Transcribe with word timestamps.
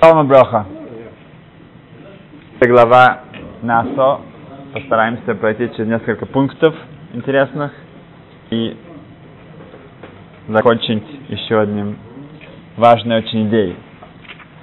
Шалма 0.00 0.22
Броха. 0.22 0.66
Глава 2.60 3.22
НАСО. 3.60 4.20
Постараемся 4.72 5.34
пройти 5.34 5.68
через 5.70 5.88
несколько 5.88 6.26
пунктов 6.26 6.72
интересных 7.12 7.72
и 8.50 8.76
закончить 10.46 11.02
еще 11.28 11.60
одним 11.60 11.98
важной 12.76 13.18
очень 13.18 13.48
идеей, 13.48 13.76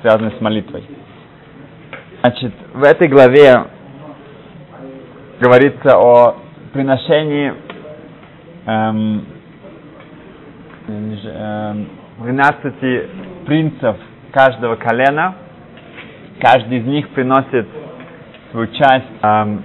связанной 0.01 0.31
с 0.31 0.39
молитвой. 0.39 0.85
Значит, 2.21 2.53
в 2.73 2.83
этой 2.83 3.09
главе 3.09 3.65
говорится 5.41 5.97
о 5.97 6.37
приношении 6.71 7.53
эм, 8.65 9.25
эм, 10.87 11.89
12 12.19 13.45
принцев 13.45 13.95
каждого 14.31 14.75
колена. 14.75 15.35
Каждый 16.41 16.79
из 16.79 16.85
них 16.85 17.09
приносит 17.09 17.65
свою 18.51 18.67
часть 18.67 19.05
эм, 19.21 19.63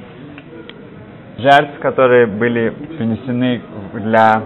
жертв, 1.39 1.81
которые 1.81 2.27
были 2.27 2.71
принесены 2.71 3.61
для 3.95 4.43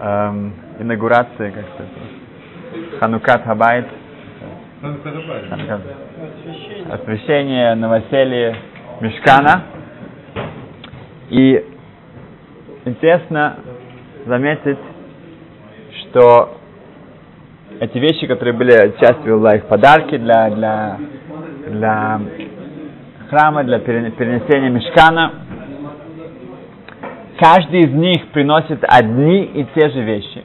эм, 0.00 0.54
инаугурации, 0.78 1.50
как 1.50 1.64
сказать, 1.74 2.98
Ханукат 2.98 3.44
Хабайт, 3.44 3.86
освящение, 6.90 7.74
новоселье 7.74 8.56
Мешкана. 9.00 9.64
И 11.28 11.64
интересно 12.86 13.56
заметить, 14.26 14.78
что 15.92 16.61
эти 17.82 17.98
вещи, 17.98 18.28
которые 18.28 18.54
были 18.54 18.94
частью 19.00 19.44
их 19.44 19.64
подарки 19.66 20.16
для, 20.16 20.50
для, 20.50 20.98
для 21.68 22.20
храма, 23.28 23.64
для 23.64 23.80
перенесения 23.80 24.70
мешкана, 24.70 25.32
каждый 27.40 27.80
из 27.80 27.92
них 27.92 28.28
приносит 28.28 28.84
одни 28.86 29.42
и 29.46 29.66
те 29.74 29.90
же 29.90 30.00
вещи. 30.00 30.44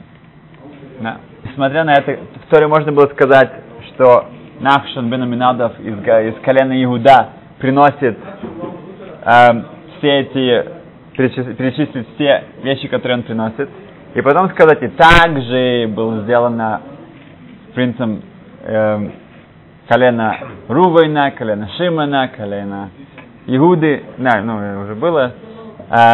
Да. 0.98 1.18
Несмотря 1.44 1.84
на 1.84 1.92
это, 1.92 2.18
в 2.44 2.52
Торе 2.52 2.66
можно 2.66 2.90
было 2.90 3.06
сказать, 3.06 3.52
что 3.94 4.30
Нахшон 4.58 5.08
бен 5.08 5.22
Аминадов 5.22 5.78
из, 5.78 5.94
из 5.94 6.42
колена 6.42 6.82
Иуда 6.82 7.28
приносит 7.60 8.18
э, 8.18 9.62
все 9.98 10.20
эти, 10.22 10.64
перечислить 11.16 12.08
все 12.16 12.42
вещи, 12.64 12.88
которые 12.88 13.18
он 13.18 13.22
приносит, 13.22 13.70
и 14.14 14.22
потом 14.22 14.50
сказать, 14.50 14.82
и 14.82 14.88
также 14.88 15.86
было 15.86 16.22
сделано 16.22 16.80
принцем 17.78 18.22
э, 18.64 19.08
колена 19.88 20.36
Рувайна, 20.66 21.30
колена 21.30 21.68
Шимана, 21.76 22.26
колена 22.36 22.90
Иуды, 23.46 24.02
да, 24.16 24.42
ну, 24.42 24.82
уже 24.82 24.96
было, 24.96 25.32
э, 25.88 26.12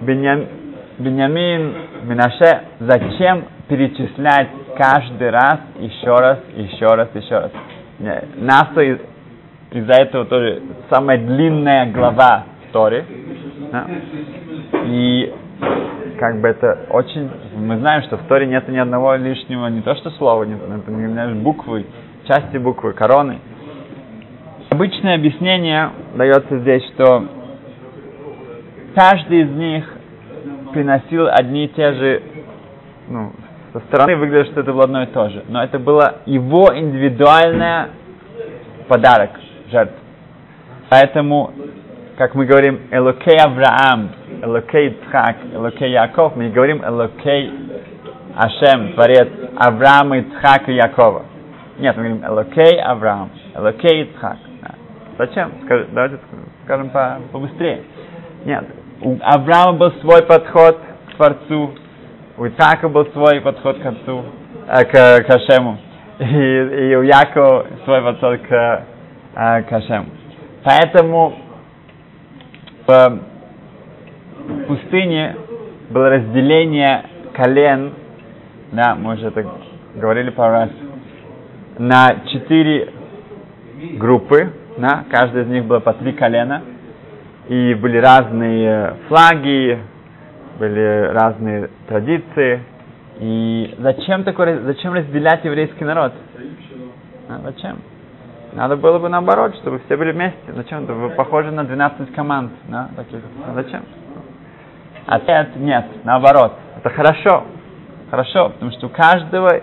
Беньям, 0.00 0.46
Беньямин, 0.98 1.74
Минаше, 2.02 2.62
зачем 2.80 3.44
перечислять 3.68 4.48
каждый 4.76 5.30
раз, 5.30 5.60
еще 5.78 6.16
раз, 6.16 6.40
еще 6.56 6.86
раз, 6.86 7.08
еще 7.14 7.38
раз. 7.38 7.52
Наса 8.34 8.80
из, 8.80 8.98
из-за 9.70 10.02
этого 10.02 10.24
тоже 10.24 10.62
самая 10.90 11.18
длинная 11.18 11.92
глава 11.92 12.46
Торе. 12.72 13.04
Да? 13.70 13.86
И 14.86 15.32
как 16.20 16.38
бы 16.38 16.48
это 16.48 16.80
очень... 16.90 17.30
Мы 17.56 17.78
знаем, 17.78 18.02
что 18.02 18.18
в 18.18 18.24
Торе 18.28 18.46
нет 18.46 18.68
ни 18.68 18.76
одного 18.76 19.14
лишнего, 19.14 19.68
не 19.68 19.80
то 19.80 19.94
что 19.94 20.10
слова, 20.10 20.44
не, 20.44 20.52
не, 20.52 21.34
буквы, 21.42 21.86
части 22.28 22.58
буквы, 22.58 22.92
короны. 22.92 23.38
Обычное 24.68 25.14
объяснение 25.14 25.90
дается 26.14 26.58
здесь, 26.58 26.84
что 26.92 27.24
каждый 28.94 29.44
из 29.44 29.50
них 29.50 29.90
приносил 30.72 31.26
одни 31.26 31.64
и 31.64 31.68
те 31.68 31.92
же 31.94 32.22
ну, 33.08 33.32
со 33.72 33.80
стороны 33.80 34.14
выглядит, 34.16 34.52
что 34.52 34.60
это 34.60 34.72
было 34.74 34.84
одно 34.84 35.02
и 35.02 35.06
то 35.06 35.30
же. 35.30 35.42
Но 35.48 35.64
это 35.64 35.78
было 35.78 36.18
его 36.26 36.68
индивидуальный 36.76 37.92
подарок, 38.88 39.30
жертв. 39.70 39.94
Поэтому, 40.90 41.52
как 42.18 42.34
мы 42.34 42.44
говорим, 42.44 42.80
Элокей 42.90 43.38
Авраам, 43.38 44.10
Элокей 44.42 44.98
Цхак, 45.04 45.36
Элокей 45.52 45.90
Яков, 45.92 46.34
мы 46.36 46.44
не 46.44 46.50
говорим 46.50 46.82
Элокей 46.84 47.52
Ашем, 48.36 48.94
Творец 48.94 49.28
Авраама, 49.56 50.18
Ицхака 50.18 50.70
и 50.70 50.76
Якова. 50.76 51.24
Нет, 51.78 51.96
мы 51.96 52.02
говорим 52.04 52.24
Элокей 52.24 52.80
Авраам, 52.80 53.30
Элокей 53.54 54.04
Ицхак. 54.04 54.38
Зачем? 55.18 55.52
Скажи, 55.64 55.88
давайте 55.92 56.18
скажем 56.64 56.90
по, 56.90 57.18
побыстрее. 57.32 57.82
Нет, 58.44 58.64
у 59.02 59.16
Авраама 59.20 59.74
был 59.74 59.92
свой 60.00 60.22
подход 60.22 60.78
к 61.10 61.16
Творцу, 61.16 61.74
у 62.38 62.44
Ицхака 62.46 62.88
был 62.88 63.06
свой 63.12 63.40
подход 63.40 63.78
к 63.78 63.86
отцу, 63.86 64.24
э, 64.68 64.84
к, 64.84 65.26
к 65.26 65.30
Ашему, 65.30 65.78
и, 66.18 66.24
и 66.24 66.96
у 66.96 67.02
Якова 67.02 67.66
свой 67.84 68.02
подход 68.02 68.40
к, 68.40 68.84
э, 69.34 69.62
к 69.62 69.72
Ашему. 69.72 70.06
Поэтому 70.64 71.34
пустыне 74.70 75.36
было 75.90 76.10
разделение 76.10 77.04
колен, 77.34 77.92
да, 78.70 78.94
мы 78.94 79.14
уже 79.14 79.26
это 79.26 79.44
говорили 79.96 80.30
пару 80.30 80.52
раз, 80.52 80.70
на 81.78 82.20
четыре 82.26 82.92
группы, 83.98 84.52
да, 84.78 85.04
каждая 85.10 85.42
из 85.42 85.48
них 85.48 85.64
было 85.64 85.80
по 85.80 85.92
три 85.94 86.12
колена, 86.12 86.62
и 87.48 87.74
были 87.74 87.96
разные 87.98 88.94
флаги, 89.08 89.80
были 90.60 91.10
разные 91.12 91.70
традиции. 91.88 92.62
И 93.18 93.74
зачем 93.78 94.22
такое, 94.22 94.60
зачем 94.60 94.94
разделять 94.94 95.44
еврейский 95.44 95.84
народ? 95.84 96.12
А, 97.28 97.40
зачем? 97.44 97.78
Надо 98.52 98.76
было 98.76 98.98
бы 98.98 99.08
наоборот, 99.08 99.56
чтобы 99.56 99.80
все 99.86 99.96
были 99.96 100.12
вместе. 100.12 100.52
Зачем? 100.54 100.84
Вы 100.86 101.10
похожи 101.10 101.50
на 101.50 101.64
12 101.64 102.12
команд. 102.14 102.52
Да? 102.68 102.88
Таких. 102.96 103.20
А 103.46 103.54
зачем? 103.54 103.82
Ответ 105.10 105.56
нет, 105.56 105.86
наоборот. 106.04 106.52
Это 106.76 106.88
хорошо. 106.90 107.44
Хорошо, 108.10 108.50
потому 108.50 108.70
что 108.70 108.86
у 108.86 108.90
каждого 108.90 109.60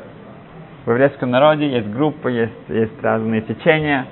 в 0.86 0.90
еврейском 0.90 1.32
народе 1.32 1.70
есть 1.70 1.88
группы, 1.88 2.32
есть, 2.32 2.70
есть 2.70 3.02
разные 3.02 3.42
течения. 3.42 4.08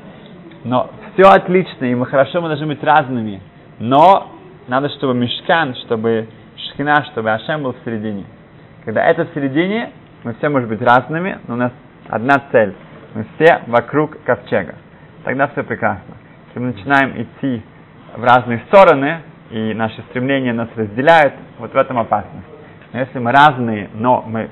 Но 0.63 0.90
все 1.13 1.28
отлично, 1.29 1.85
и 1.85 1.96
мы 1.96 2.06
хорошо 2.06 2.40
мы 2.41 2.47
должны 2.47 2.68
быть 2.68 2.81
разными. 2.81 3.41
Но 3.79 4.31
надо, 4.69 4.88
чтобы 4.90 5.13
мешкан, 5.13 5.75
чтобы 5.85 6.29
Шхина, 6.56 7.03
чтобы 7.12 7.31
Ашем 7.31 7.63
был 7.63 7.73
в 7.73 7.84
середине. 7.84 8.23
Когда 8.85 9.03
это 9.03 9.25
в 9.25 9.34
середине, 9.34 9.91
мы 10.23 10.35
все 10.35 10.47
можем 10.47 10.69
быть 10.69 10.81
разными, 10.81 11.40
но 11.47 11.56
у 11.56 11.57
нас 11.57 11.73
одна 12.07 12.35
цель. 12.53 12.73
Мы 13.13 13.25
все 13.35 13.62
вокруг 13.67 14.23
ковчега. 14.23 14.75
Тогда 15.25 15.47
все 15.50 15.63
прекрасно. 15.63 16.16
Если 16.47 16.59
мы 16.59 16.67
начинаем 16.67 17.22
идти 17.22 17.62
в 18.16 18.23
разные 18.23 18.63
стороны, 18.69 19.19
и 19.51 19.73
наши 19.73 20.01
стремления 20.09 20.53
нас 20.53 20.69
разделяют, 20.75 21.33
вот 21.59 21.72
в 21.72 21.75
этом 21.75 22.00
опасность. 22.00 22.47
Но 22.94 23.00
если 23.00 23.19
мы 23.19 23.31
разные, 23.31 23.89
но 23.94 24.23
мы, 24.25 24.50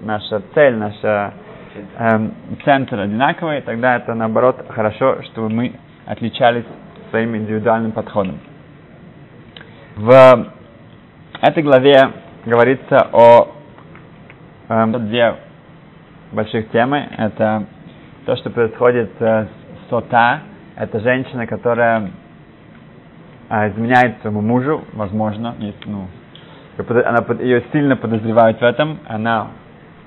наша 0.00 0.42
цель, 0.54 0.74
наш 0.74 0.94
эм, 1.02 2.34
центр 2.64 2.98
одинаковый, 2.98 3.60
тогда 3.62 3.96
это 3.96 4.14
наоборот 4.14 4.64
хорошо, 4.68 5.22
чтобы 5.24 5.50
мы 5.50 5.72
отличались 6.06 6.64
своим 7.10 7.36
индивидуальным 7.36 7.92
подходом. 7.92 8.40
В 9.96 10.46
этой 11.42 11.62
главе 11.62 11.96
говорится 12.44 13.08
о 13.12 13.48
э, 14.68 14.86
две 14.98 15.36
больших 16.32 16.70
темы. 16.70 17.08
Это 17.16 17.66
то, 18.26 18.36
что 18.36 18.50
происходит 18.50 19.10
э, 19.20 19.46
с 19.46 19.90
сота. 19.90 20.40
Это 20.76 21.00
женщина, 21.00 21.46
которая 21.46 22.10
э, 23.48 23.70
изменяет 23.70 24.20
своему 24.20 24.40
мужу, 24.40 24.84
возможно, 24.92 25.54
есть, 25.58 25.84
ну, 25.86 26.06
она, 26.78 27.24
ее 27.40 27.64
сильно 27.72 27.96
подозревают 27.96 28.58
в 28.58 28.62
этом, 28.62 28.98
она 29.06 29.48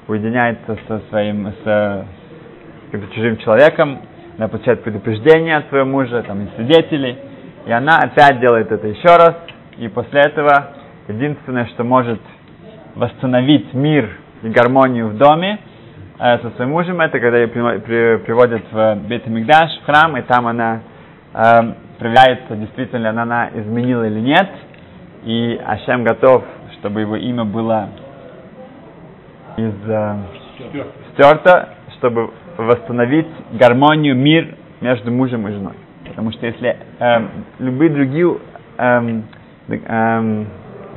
уединяется 0.07 0.77
со 0.88 1.01
своим, 1.09 1.47
с, 1.63 2.05
с 2.91 3.13
чужим 3.13 3.38
человеком, 3.38 3.99
она 4.38 4.47
получает 4.47 4.83
предупреждение 4.83 5.57
от 5.57 5.69
своего 5.69 5.88
мужа, 5.88 6.23
там, 6.23 6.43
и 6.43 6.47
свидетелей, 6.55 7.17
и 7.65 7.71
она 7.71 7.99
опять 7.99 8.39
делает 8.39 8.71
это 8.71 8.88
еще 8.88 9.15
раз, 9.17 9.35
и 9.77 9.87
после 9.87 10.21
этого 10.21 10.71
единственное, 11.07 11.65
что 11.67 11.83
может 11.83 12.19
восстановить 12.95 13.73
мир 13.73 14.09
и 14.44 14.49
гармонию 14.49 15.09
в 15.09 15.17
доме 15.17 15.59
э, 16.19 16.39
со 16.39 16.49
своим 16.51 16.71
мужем, 16.71 17.01
это 17.01 17.19
когда 17.19 17.37
ее 17.37 17.47
при, 17.47 17.61
при, 17.79 18.17
приводят 18.23 18.63
в 18.71 18.95
Бет 19.07 19.27
Мигдаш, 19.27 19.79
в 19.81 19.85
храм, 19.85 20.17
и 20.17 20.21
там 20.21 20.47
она 20.47 20.81
э, 21.33 21.73
проверяется, 22.01 22.56
действительно 22.56 23.12
она, 23.12 23.21
она 23.21 23.50
изменила 23.53 24.07
или 24.07 24.19
нет, 24.19 24.50
и 25.24 25.62
Ашем 25.63 26.03
готов, 26.03 26.44
чтобы 26.80 27.01
его 27.01 27.15
имя 27.15 27.45
было 27.45 27.89
из, 29.56 29.74
э, 29.88 30.15
стерто, 31.13 31.69
чтобы 31.98 32.31
восстановить 32.57 33.27
гармонию, 33.51 34.15
мир 34.15 34.56
между 34.81 35.12
мужем 35.12 35.48
и 35.48 35.51
женой. 35.51 35.75
Потому 36.07 36.31
что 36.31 36.48
если 36.48 36.75
эм, 36.98 37.30
любые 37.59 37.92
другие 37.92 38.36
эм, 38.80 39.25
эм, 39.69 40.47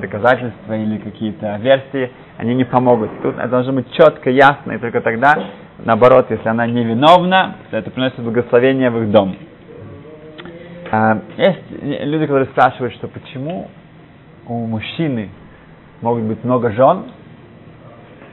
доказательства 0.01 0.73
или 0.73 0.97
какие-то 0.97 1.59
версии, 1.59 2.11
они 2.39 2.55
не 2.55 2.65
помогут. 2.65 3.11
Тут 3.23 3.37
это 3.37 3.49
должно 3.49 3.75
быть 3.75 3.93
четко, 3.93 4.31
ясно, 4.31 4.73
и 4.73 4.79
только 4.79 5.03
тогда, 5.03 5.35
наоборот, 5.85 6.31
если 6.31 6.49
она 6.49 6.67
невиновна, 6.67 7.57
то 7.71 7.77
это 7.77 7.91
приносит 7.91 8.21
благословение 8.21 8.89
в 8.89 9.03
их 9.03 9.11
дом. 9.11 9.37
А, 10.95 11.19
есть 11.37 11.61
люди, 11.81 12.25
которые 12.25 12.47
спрашивают, 12.51 12.95
что 12.95 13.09
почему 13.09 13.69
у 14.47 14.67
мужчины 14.67 15.29
могут 16.03 16.23
быть 16.23 16.45
много 16.45 16.71
жен, 16.71 17.07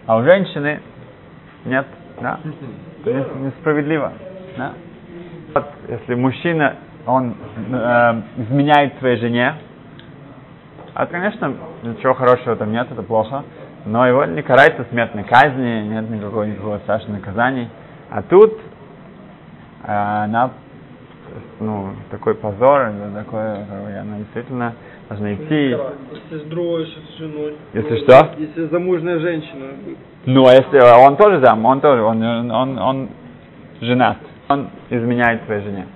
а 0.05 0.17
у 0.17 0.23
женщины 0.23 0.79
нет, 1.65 1.87
да? 2.21 2.39
Это 3.03 3.33
несправедливо. 3.39 4.13
Да? 4.57 4.73
Вот, 5.55 5.65
если 5.87 6.13
мужчина, 6.13 6.75
он 7.07 7.33
э, 7.33 8.21
изменяет 8.37 8.99
своей 8.99 9.17
жене, 9.17 9.55
а, 10.93 11.07
конечно, 11.07 11.55
ничего 11.81 12.13
хорошего 12.13 12.55
там 12.57 12.71
нет, 12.71 12.91
это 12.91 13.01
плохо, 13.01 13.43
но 13.85 14.05
его 14.05 14.25
не 14.25 14.43
карается 14.43 14.85
смертной 14.91 15.23
казни, 15.23 15.87
нет 15.87 16.07
никакого, 16.11 16.43
никакого 16.43 16.77
страшного 16.79 17.15
наказания. 17.15 17.69
А 18.11 18.21
тут 18.21 18.53
э, 19.83 19.91
она, 19.91 20.51
ну, 21.59 21.89
такой 22.09 22.35
позор, 22.35 22.91
такое, 23.13 23.65
она 24.01 24.17
действительно 24.19 24.73
должна 25.09 25.33
идти. 25.33 25.75
Если 25.75 26.39
с 26.39 26.49
другой 26.49 26.85
с 26.85 27.17
женой. 27.17 27.55
Если 27.73 27.97
что? 27.97 28.31
Если 28.37 28.65
замужняя 28.67 29.19
женщина. 29.19 29.67
Ну, 30.25 30.45
а 30.47 30.51
если 30.51 30.79
он 31.07 31.17
тоже 31.17 31.39
зам, 31.43 31.65
он 31.65 31.81
тоже, 31.81 32.01
он, 32.01 32.23
он, 32.23 32.51
он, 32.51 32.77
он 32.79 33.09
женат, 33.81 34.17
он 34.47 34.69
изменяет 34.89 35.43
своей 35.45 35.63
жене. 35.63 35.87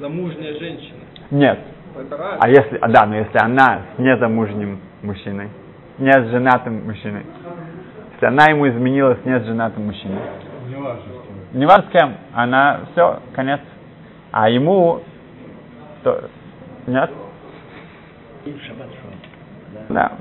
Замужняя 0.00 0.58
женщина. 0.58 1.00
Нет. 1.30 1.58
Это. 1.98 2.38
А 2.40 2.48
если, 2.48 2.78
а, 2.80 2.88
да, 2.88 3.06
но 3.06 3.16
если 3.16 3.38
она 3.38 3.82
с 3.94 3.98
незамужним 3.98 4.80
мужчиной, 5.02 5.48
не 5.98 6.12
с 6.12 6.30
женатым 6.30 6.84
мужчиной, 6.86 7.24
если 8.14 8.26
она 8.26 8.46
ему 8.46 8.68
изменила 8.68 9.14
с 9.14 9.24
не 9.24 9.38
с 9.38 9.44
женатым 9.44 9.86
мужчиной, 9.86 10.20
не 11.52 11.66
важно 11.66 11.84
с 11.88 11.92
кем, 11.92 12.14
она 12.32 12.80
все, 12.92 13.20
конец. 13.34 13.60
А 14.32 14.48
ему, 14.48 15.02
то, 16.02 16.30
нет? 16.86 17.10
Да. 19.90 20.12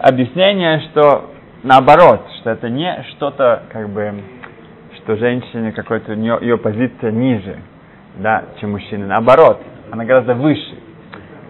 Объяснение, 0.00 0.80
что 0.90 1.30
наоборот, 1.62 2.26
что 2.40 2.50
это 2.50 2.68
не 2.68 3.04
что-то, 3.12 3.62
как 3.70 3.88
бы, 3.90 4.12
что 4.96 5.16
женщине 5.16 5.70
какой-то, 5.70 6.14
ее, 6.14 6.38
ее 6.40 6.58
позиция 6.58 7.12
ниже, 7.12 7.58
да, 8.16 8.42
чем 8.60 8.72
мужчины. 8.72 9.06
Наоборот, 9.06 9.62
она 9.92 10.04
гораздо 10.04 10.34
выше. 10.34 10.76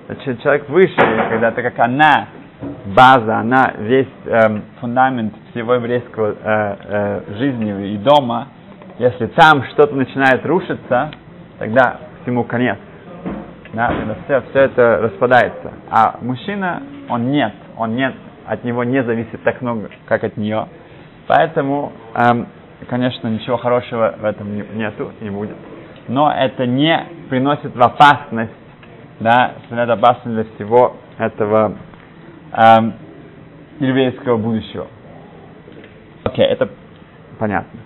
Значит, 0.08 0.42
человек 0.42 0.69
выше, 0.69 0.94
когда 1.30 1.52
то 1.52 1.62
как 1.62 1.78
она, 1.78 2.28
база, 2.94 3.38
она 3.38 3.72
весь 3.78 4.12
эм, 4.26 4.62
фундамент 4.78 5.32
всего 5.50 5.74
еврейского 5.74 6.32
э, 6.32 6.76
э, 6.84 7.22
жизни 7.38 7.94
и 7.94 7.96
дома, 7.96 8.48
если 8.98 9.26
там 9.28 9.64
что-то 9.72 9.94
начинает 9.94 10.44
рушиться, 10.44 11.12
тогда 11.62 11.99
всему 12.23 12.43
конец. 12.43 12.76
Да, 13.73 13.87
тогда 13.87 14.17
все, 14.25 14.43
все 14.50 14.59
это 14.62 14.99
распадается. 15.00 15.73
А 15.88 16.19
мужчина, 16.20 16.82
он 17.09 17.31
нет, 17.31 17.53
он 17.76 17.94
нет, 17.94 18.14
от 18.47 18.64
него 18.64 18.82
не 18.82 19.00
зависит 19.05 19.41
так 19.44 19.62
много, 19.62 19.88
как 20.06 20.25
от 20.25 20.37
нее. 20.37 20.67
Поэтому, 21.29 21.93
эм, 22.17 22.49
конечно, 22.88 23.29
ничего 23.29 23.59
хорошего 23.59 24.17
в 24.19 24.25
этом 24.25 24.56
не, 24.56 24.64
нету, 24.75 25.12
не 25.20 25.31
будет. 25.31 25.56
Но 26.09 26.32
это 26.32 26.67
не 26.67 26.99
приносит 27.31 27.76
в 27.76 27.81
опасность, 27.81 28.50
да, 29.20 29.53
это 29.70 29.93
опасность 29.93 30.35
для 30.35 30.44
всего 30.56 30.97
этого 31.17 31.76
эм, 32.55 32.94
еврейского 33.79 34.37
будущего. 34.37 34.88
Окей, 36.25 36.44
okay, 36.44 36.49
это 36.49 36.69
понятно. 37.38 37.81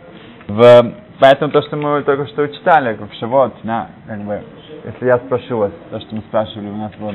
В, 0.48 0.94
поэтому 1.20 1.52
то, 1.52 1.62
что 1.62 1.76
мы 1.76 2.02
только 2.02 2.26
что 2.26 2.46
читали, 2.48 2.96
как 2.96 3.12
Шавот, 3.14 3.54
да, 3.62 3.88
как 4.06 4.20
бы, 4.22 4.42
если 4.84 5.06
я 5.06 5.18
спрошу 5.18 5.58
вас, 5.58 5.72
то, 5.90 6.00
что 6.00 6.14
мы 6.14 6.22
спрашивали, 6.22 6.68
у 6.68 6.76
нас 6.76 6.92
было 6.98 7.14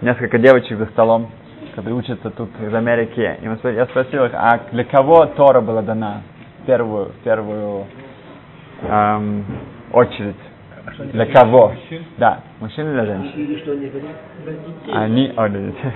несколько 0.00 0.38
девочек 0.38 0.78
за 0.78 0.86
столом, 0.86 1.30
которые 1.74 1.94
учатся 1.94 2.30
тут 2.30 2.50
из 2.60 2.74
Америки, 2.74 3.38
и 3.40 3.48
мы, 3.48 3.58
я 3.72 3.86
спросил 3.86 4.24
их, 4.24 4.32
а 4.34 4.60
для 4.72 4.84
кого 4.84 5.26
Тора 5.26 5.60
была 5.60 5.82
дана 5.82 6.22
в 6.62 6.66
первую, 6.66 7.06
в 7.06 7.16
первую 7.24 7.86
эм, 8.82 9.44
очередь? 9.92 10.36
Для 11.12 11.26
кого? 11.26 11.72
Да, 12.18 12.40
мужчин 12.60 12.90
или 12.92 13.06
женщин? 13.06 13.32
Они, 14.92 15.32
о, 15.36 15.48
для 15.48 15.60
детей. 15.60 15.92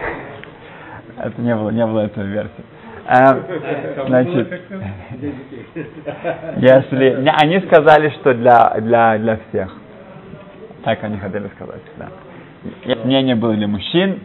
Это 1.19 1.41
не 1.41 1.55
было, 1.57 1.71
не 1.71 1.87
было 1.87 2.01
этой 2.01 2.25
версии. 2.25 2.65
А, 3.09 3.39
значит, 4.07 4.49
если 6.57 7.23
не, 7.23 7.31
они 7.31 7.61
сказали, 7.61 8.11
что 8.21 8.35
для 8.35 8.81
для 8.81 9.19
для 9.19 9.39
всех, 9.49 9.73
так 10.83 11.05
они 11.05 11.19
хотели 11.19 11.49
сказать, 11.55 11.83
да. 11.97 12.09
Мнение 13.05 13.37
было 13.37 13.55
для 13.55 13.69
мужчин, 13.69 14.21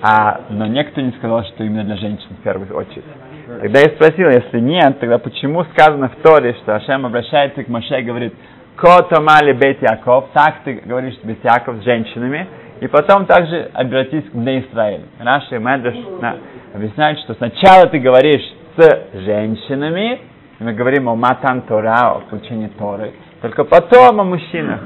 а, 0.00 0.40
но 0.48 0.66
никто 0.66 1.02
не 1.02 1.12
сказал, 1.12 1.44
что 1.44 1.64
именно 1.64 1.84
для 1.84 1.96
женщин 1.96 2.28
в 2.30 2.42
первую 2.42 2.74
очередь. 2.74 3.04
Тогда 3.46 3.80
я 3.80 3.86
спросил, 3.90 4.28
если 4.28 4.58
нет, 4.58 4.98
тогда 4.98 5.18
почему 5.18 5.64
сказано 5.64 6.08
в 6.08 6.16
Торе, 6.22 6.54
что 6.62 6.76
Ашем 6.76 7.04
обращается 7.06 7.62
к 7.62 7.68
Моше 7.68 8.00
и 8.00 8.04
говорит, 8.04 8.34
Котомали 8.76 9.52
Бет 9.52 9.80
Яков, 9.82 10.30
так 10.34 10.56
ты 10.64 10.82
говоришь 10.84 11.16
Бет 11.22 11.44
Яков 11.44 11.76
с 11.76 11.84
женщинами, 11.84 12.46
и 12.80 12.86
потом 12.88 13.26
также 13.26 13.70
обратись 13.72 14.24
к 14.24 14.34
Бне 14.34 14.60
Израиль. 14.60 15.02
Наши 15.18 15.58
Медреш 15.58 15.96
на, 16.20 16.36
объясняют, 16.74 17.18
что 17.20 17.34
сначала 17.34 17.86
ты 17.86 17.98
говоришь 17.98 18.44
с 18.76 19.20
женщинами, 19.24 20.20
мы 20.58 20.72
говорим 20.72 21.08
о 21.08 21.14
Матан 21.14 21.62
Тора, 21.62 22.16
о 22.16 22.20
получении 22.30 22.68
Торы, 22.78 23.12
только 23.40 23.64
потом 23.64 24.20
о 24.20 24.24
мужчинах. 24.24 24.80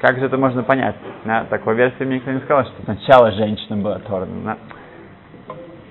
Как 0.00 0.18
же 0.18 0.26
это 0.26 0.36
можно 0.36 0.64
понять? 0.64 0.96
Да, 1.24 1.44
такой 1.48 1.76
версии 1.76 2.02
мне 2.04 2.16
никто 2.16 2.32
не 2.32 2.40
сказал, 2.40 2.64
что 2.64 2.82
сначала 2.84 3.30
женщинам 3.32 3.82
было 3.82 4.00
Тора. 4.00 4.26
Да. 4.44 4.56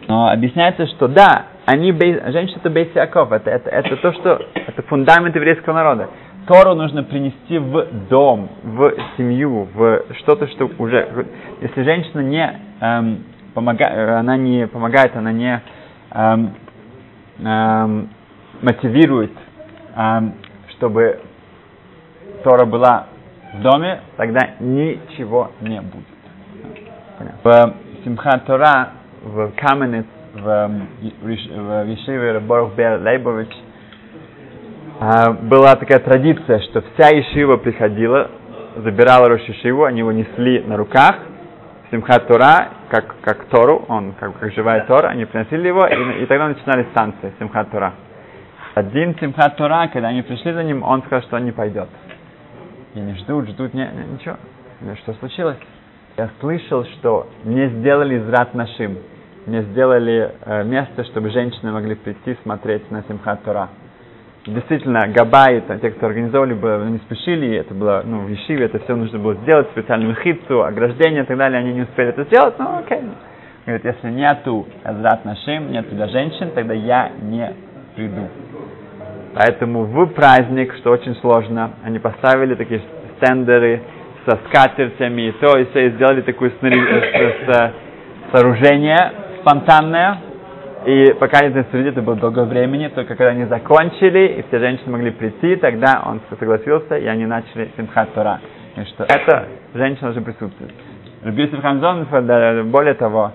Но 0.07 0.29
объясняется, 0.29 0.87
что 0.87 1.07
да, 1.07 1.45
они, 1.65 1.91
женщины 1.93 2.57
это 2.57 2.69
Бейт 2.69 2.93
Яков, 2.95 3.31
это, 3.31 3.49
это, 3.49 3.69
это 3.69 3.95
то, 3.97 4.11
что, 4.13 4.41
это 4.53 4.81
фундамент 4.83 5.35
еврейского 5.35 5.73
народа. 5.73 6.09
Тору 6.47 6.73
нужно 6.73 7.03
принести 7.03 7.59
в 7.59 8.07
дом, 8.09 8.49
в 8.63 8.93
семью, 9.15 9.67
в 9.73 10.03
что-то, 10.19 10.47
что 10.47 10.69
уже... 10.79 11.27
Если 11.61 11.83
женщина 11.83 12.21
не 12.21 12.59
эм, 12.79 13.23
помогает, 13.53 14.09
она 14.09 14.37
не 14.37 14.65
помогает, 14.67 15.15
она 15.15 15.31
не 15.31 15.61
эм, 16.11 16.53
эм, 17.39 18.09
мотивирует, 18.61 19.31
эм, 19.95 20.33
чтобы 20.71 21.19
Тора 22.43 22.65
была 22.65 23.07
в 23.53 23.61
доме, 23.61 24.01
тогда 24.17 24.39
ничего 24.59 25.51
не 25.61 25.79
будет. 25.79 26.05
В 27.43 27.73
Симхат 28.03 28.45
Тора, 28.45 28.89
в 29.21 29.51
Каменец, 29.51 30.05
в, 30.33 30.47
эм, 30.47 30.87
в 31.21 31.27
Ешиве 31.27 32.39
Бер 32.39 32.99
Лейбович, 32.99 33.51
была 35.01 35.75
такая 35.77 35.99
традиция, 35.99 36.59
что 36.59 36.81
вся 36.81 37.09
Ешива 37.09 37.57
приходила, 37.57 38.29
забирала 38.75 39.29
Рош 39.29 39.41
Ешиву, 39.41 39.85
они 39.85 39.99
его 39.99 40.11
несли 40.11 40.59
на 40.61 40.77
руках, 40.77 41.15
Симхат 41.89 42.27
Тора, 42.27 42.69
как, 42.87 43.15
как 43.21 43.45
Тору, 43.45 43.83
он 43.87 44.13
как, 44.13 44.37
как 44.37 44.53
живая 44.53 44.85
Тора, 44.85 45.07
они 45.07 45.25
приносили 45.25 45.69
его, 45.69 45.87
и, 45.87 46.23
и 46.23 46.25
тогда 46.27 46.49
начинались 46.49 46.85
танцы 46.93 47.33
Симхат 47.39 47.71
Тора. 47.71 47.93
Один 48.75 49.17
Симхат 49.19 49.57
Тора, 49.57 49.89
когда 49.91 50.09
они 50.09 50.21
пришли 50.21 50.53
за 50.53 50.63
ним, 50.63 50.83
он 50.83 51.01
сказал, 51.01 51.23
что 51.23 51.37
он 51.37 51.45
не 51.45 51.51
пойдет. 51.51 51.89
И 52.93 52.99
они 52.99 53.15
ждут, 53.15 53.49
ждут, 53.49 53.73
не, 53.73 53.81
не, 53.83 54.13
ничего. 54.13 54.35
Что 55.01 55.13
случилось? 55.15 55.57
Я 56.15 56.29
слышал, 56.39 56.85
что 56.85 57.27
не 57.43 57.69
сделали 57.69 58.19
зрат 58.19 58.53
нашим, 58.53 58.99
не 59.47 59.63
сделали 59.63 60.31
э, 60.45 60.63
место, 60.63 61.03
чтобы 61.05 61.31
женщины 61.31 61.71
могли 61.71 61.95
прийти 61.95 62.37
смотреть 62.43 62.91
на 62.91 63.03
Симхат 63.07 63.43
Тора 63.43 63.69
действительно 64.45 65.07
Габай, 65.07 65.61
там, 65.61 65.79
те, 65.79 65.91
кто 65.91 66.07
организовали, 66.07 66.53
бы, 66.53 66.87
не 66.89 66.97
спешили, 66.99 67.55
это 67.57 67.73
было, 67.73 68.01
ну, 68.05 68.21
в 68.21 68.29
Ешиве 68.29 68.65
это 68.65 68.79
все 68.79 68.95
нужно 68.95 69.19
было 69.19 69.35
сделать, 69.35 69.67
специальную 69.71 70.15
хитцу, 70.15 70.63
ограждение 70.63 71.23
и 71.23 71.25
так 71.25 71.37
далее, 71.37 71.59
они 71.59 71.73
не 71.73 71.81
успели 71.81 72.09
это 72.09 72.23
сделать, 72.23 72.55
ну, 72.57 72.79
окей. 72.79 73.01
Говорит, 73.65 73.85
если 73.85 74.09
нету 74.09 74.65
Азрат 74.83 75.23
Нашим, 75.23 75.71
нету 75.71 75.93
для 75.93 76.07
женщин, 76.07 76.49
тогда 76.55 76.73
я 76.73 77.11
не 77.21 77.53
приду. 77.95 78.27
Поэтому 79.35 79.83
в 79.83 80.07
праздник, 80.07 80.73
что 80.77 80.91
очень 80.91 81.15
сложно, 81.17 81.71
они 81.83 81.99
поставили 81.99 82.55
такие 82.55 82.81
стендеры 83.17 83.81
со 84.25 84.37
скатертями, 84.47 85.29
и 85.29 85.31
то, 85.33 85.57
и 85.57 85.65
все, 85.65 85.87
и 85.87 85.89
сделали 85.91 86.21
такое 86.21 86.51
снаряж... 86.59 87.71
сооружение 88.31 89.11
спонтанное, 89.41 90.17
И 90.85 91.13
пока 91.19 91.39
они 91.39 91.53
танцевали, 91.53 91.89
это 91.89 92.01
было 92.01 92.15
долго 92.15 92.43
времени, 92.43 92.87
только 92.87 93.15
когда 93.15 93.31
они 93.31 93.45
закончили, 93.45 94.39
и 94.39 94.45
все 94.47 94.59
женщины 94.59 94.91
могли 94.91 95.11
прийти, 95.11 95.55
тогда 95.57 96.01
он 96.05 96.21
согласился, 96.39 96.97
и 96.97 97.05
они 97.05 97.27
начали 97.27 97.69
Симхат 97.77 98.13
Тора. 98.13 98.39
И 98.75 98.83
что 98.85 99.03
эта 99.03 99.47
женщина 99.75 100.09
уже 100.09 100.21
присутствует. 100.21 100.71
Рабиусиф 101.23 101.61
Хамзон, 101.61 102.07
более 102.71 102.95
того, 102.95 103.31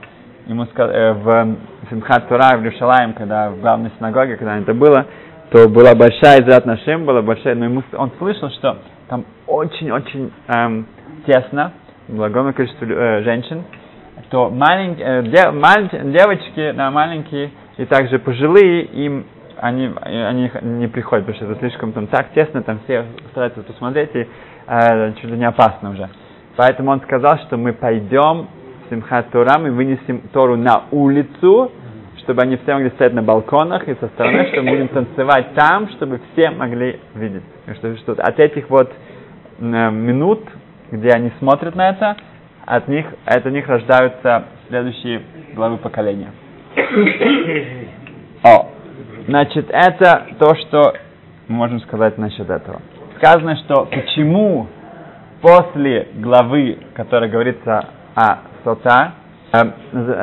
ему 0.46 0.66
сказал, 0.66 0.90
э, 0.90 1.12
в 1.12 1.56
Симхат 1.88 2.28
Тора 2.28 2.56
в 2.56 2.62
Люшалаем, 2.62 3.12
когда 3.12 3.50
в 3.50 3.60
главной 3.60 3.92
синагоге, 3.96 4.36
когда 4.36 4.58
это 4.58 4.74
было, 4.74 5.06
то 5.50 5.68
была 5.68 5.94
большая 5.94 6.42
израт 6.42 6.66
нашим, 6.66 7.04
была 7.04 7.22
большая, 7.22 7.54
но 7.54 7.66
ему, 7.66 7.82
он 7.96 8.10
слышал, 8.18 8.50
что 8.50 8.78
там 9.08 9.24
очень-очень 9.46 10.32
эм, 10.48 10.86
тесно, 11.26 11.72
было 12.08 12.26
огромное 12.26 12.52
количество 12.52 12.84
э, 12.84 13.22
женщин, 13.22 13.62
то 14.30 14.50
маленькие, 14.50 15.06
э, 15.06 15.22
де, 15.22 15.50
маль, 15.50 15.88
девочки, 16.12 16.72
да, 16.72 16.90
маленькие, 16.90 17.50
и 17.76 17.84
также 17.84 18.18
пожилые, 18.18 18.82
им 18.84 19.26
они, 19.58 19.90
они 20.02 20.50
не 20.62 20.86
приходят, 20.88 21.24
потому 21.24 21.36
что 21.36 21.52
это 21.52 21.60
слишком 21.60 21.92
там 21.92 22.06
так 22.08 22.30
тесно, 22.34 22.62
там 22.62 22.80
все 22.84 23.04
стараются 23.30 23.62
посмотреть, 23.62 24.10
и 24.14 24.26
э, 24.66 25.12
чуть 25.14 25.30
ли 25.30 25.38
не 25.38 25.46
опасно 25.46 25.90
уже. 25.90 26.08
Поэтому 26.56 26.90
он 26.90 27.00
сказал, 27.02 27.38
что 27.46 27.56
мы 27.56 27.72
пойдем 27.72 28.48
в 28.84 28.90
Симхат 28.90 29.30
Тора, 29.30 29.58
мы 29.58 29.70
вынесем 29.70 30.22
Тору 30.32 30.56
на 30.56 30.84
улицу, 30.90 31.72
чтобы 32.18 32.42
они 32.42 32.56
все 32.56 32.74
могли 32.74 32.90
стоять 32.90 33.14
на 33.14 33.22
балконах 33.22 33.88
и 33.88 33.94
со 33.94 34.08
стороны, 34.08 34.48
что 34.48 34.62
мы 34.62 34.70
будем 34.70 34.88
танцевать 34.88 35.54
там, 35.54 35.88
чтобы 35.90 36.20
все 36.32 36.50
могли 36.50 37.00
видеть. 37.14 37.44
И 37.66 37.72
что, 37.74 37.96
что 37.98 38.12
от 38.12 38.38
этих 38.38 38.68
вот 38.68 38.90
э, 39.58 39.62
минут, 39.62 40.40
где 40.90 41.10
они 41.10 41.32
смотрят 41.38 41.74
на 41.74 41.90
это, 41.90 42.16
от 42.66 42.88
них, 42.88 43.06
от 43.24 43.44
них 43.46 43.66
рождаются 43.68 44.44
следующие 44.68 45.22
главы 45.54 45.78
поколения. 45.78 46.32
О, 48.42 48.68
значит, 49.28 49.70
это 49.70 50.26
то, 50.38 50.54
что 50.56 50.94
мы 51.48 51.56
можем 51.56 51.80
сказать 51.80 52.18
насчет 52.18 52.50
этого. 52.50 52.82
Сказано, 53.18 53.56
что 53.64 53.86
почему 53.86 54.66
после 55.40 56.08
главы, 56.16 56.78
которая 56.94 57.30
говорится 57.30 57.88
о 58.14 58.38
сота, 58.64 59.12
э, 59.52 59.64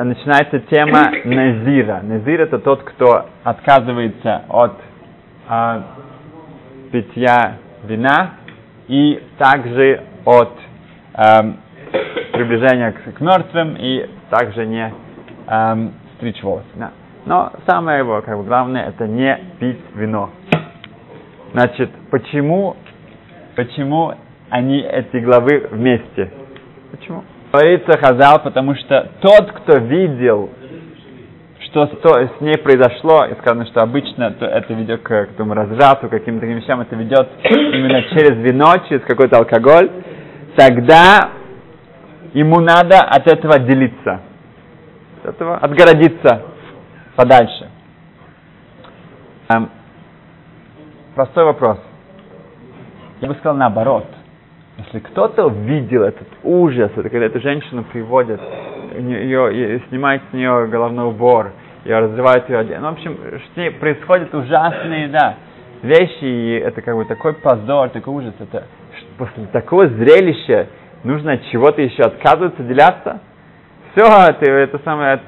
начинается 0.04 0.60
тема 0.70 1.10
Назира. 1.24 2.00
Назир 2.02 2.42
это 2.42 2.58
тот, 2.58 2.82
кто 2.82 3.26
отказывается 3.42 4.42
от 4.48 4.76
э, 5.48 5.82
питья 6.92 7.56
вина 7.84 8.32
и 8.86 9.22
также 9.38 10.02
от 10.26 10.52
э, 11.14 11.52
приближения 12.34 12.92
к, 12.92 13.14
к 13.14 13.20
мертвым 13.20 13.76
и 13.78 14.08
также 14.30 14.66
не 14.66 14.92
эм, 15.46 15.92
стричь 16.16 16.42
волосы. 16.42 16.66
Да. 16.74 16.90
Но 17.26 17.52
самое 17.66 18.00
его, 18.00 18.20
как 18.22 18.36
бы, 18.36 18.44
главное, 18.44 18.88
это 18.88 19.06
не 19.06 19.38
пить 19.58 19.80
вино. 19.94 20.30
Значит, 21.52 21.90
почему, 22.10 22.76
почему 23.56 24.14
они 24.50 24.80
эти 24.80 25.16
главы 25.18 25.68
вместе? 25.70 26.30
Почему? 26.90 27.24
Говорится 27.52 27.96
Хазал, 27.98 28.42
потому 28.42 28.74
что 28.74 29.12
тот, 29.20 29.52
кто 29.52 29.78
видел, 29.78 30.50
что 31.60 31.86
с 31.86 32.40
ней 32.40 32.58
произошло, 32.58 33.26
и 33.26 33.34
сказано, 33.40 33.64
что 33.66 33.80
обычно 33.80 34.34
это 34.40 34.74
ведет 34.74 35.02
к, 35.02 35.26
к 35.26 35.28
тому 35.36 35.54
разврату, 35.54 36.08
каким-то 36.08 36.40
таким 36.40 36.56
вещам, 36.58 36.80
это 36.80 36.96
ведет 36.96 37.28
именно 37.44 38.02
через 38.10 38.36
вино, 38.44 38.74
через 38.88 39.02
какой-то 39.02 39.38
алкоголь, 39.38 39.88
тогда 40.56 41.30
ему 42.34 42.60
надо 42.60 43.00
от 43.00 43.26
этого 43.26 43.54
отделиться, 43.54 44.20
от 45.22 45.34
этого 45.34 45.56
отгородиться 45.56 46.42
подальше. 47.16 47.70
Эм, 49.48 49.70
простой 51.14 51.44
вопрос. 51.44 51.78
Я 53.20 53.28
бы 53.28 53.34
сказал 53.36 53.56
наоборот. 53.56 54.06
Если 54.76 54.98
кто-то 54.98 55.48
видел 55.48 56.02
этот 56.02 56.26
ужас, 56.42 56.90
это 56.96 57.08
когда 57.08 57.26
эту 57.26 57.40
женщину 57.40 57.84
приводят, 57.84 58.40
ее, 58.98 59.80
снимают 59.88 60.22
с 60.30 60.32
нее 60.34 60.66
головной 60.66 61.06
убор, 61.06 61.52
ее 61.84 62.00
разрывают 62.00 62.48
ее 62.48 62.58
одежду. 62.58 62.82
Ну, 62.82 62.90
в 62.90 62.92
общем, 62.94 63.16
с 63.52 63.56
ней 63.56 63.70
происходят 63.70 64.34
ужасные, 64.34 65.08
да, 65.08 65.36
вещи, 65.82 66.24
и 66.24 66.58
это 66.58 66.82
как 66.82 66.96
бы 66.96 67.04
такой 67.04 67.34
позор, 67.34 67.90
такой 67.90 68.14
ужас. 68.14 68.34
Это 68.40 68.64
после 69.16 69.46
такого 69.52 69.86
зрелища 69.86 70.66
нужно 71.04 71.32
от 71.32 71.44
чего-то 71.46 71.80
еще 71.80 72.02
отказываться, 72.02 72.62
деляться. 72.62 73.20
Все, 73.94 74.32
ты, 74.40 74.50
это 74.50 74.80
самое, 74.84 75.20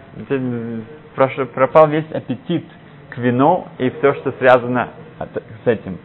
пропал 1.54 1.88
весь 1.88 2.10
аппетит 2.12 2.64
к 3.10 3.18
вину 3.18 3.66
и 3.78 3.90
все, 3.90 4.14
что 4.14 4.32
связано 4.32 4.88
с 5.64 5.66
этим. 5.66 5.98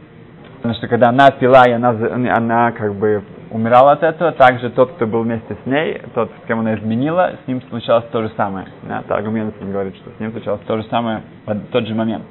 Потому 0.58 0.76
что 0.76 0.88
когда 0.88 1.10
она 1.10 1.32
пила, 1.32 1.64
и 1.68 1.72
она, 1.72 1.90
она 1.90 2.72
как 2.74 2.94
бы 2.94 3.24
умирала 3.50 3.94
от 3.94 4.04
этого, 4.04 4.32
также 4.32 4.70
тот, 4.70 4.92
кто 4.92 5.08
был 5.08 5.24
вместе 5.24 5.58
с 5.64 5.66
ней, 5.66 6.00
тот, 6.14 6.30
с 6.44 6.48
кем 6.48 6.60
она 6.60 6.76
изменила, 6.76 7.34
с 7.44 7.48
ним 7.48 7.64
случалось 7.64 8.06
то 8.12 8.22
же 8.22 8.30
самое. 8.38 8.68
Да, 8.84 9.04
аргумент 9.10 9.56
говорит, 9.60 9.96
что 9.96 10.12
с 10.12 10.20
ним 10.20 10.32
случалось 10.32 10.62
то 10.68 10.78
же 10.78 10.84
самое 10.84 11.24
в 11.48 11.60
тот 11.72 11.88
же 11.88 11.96
момент. 11.96 12.26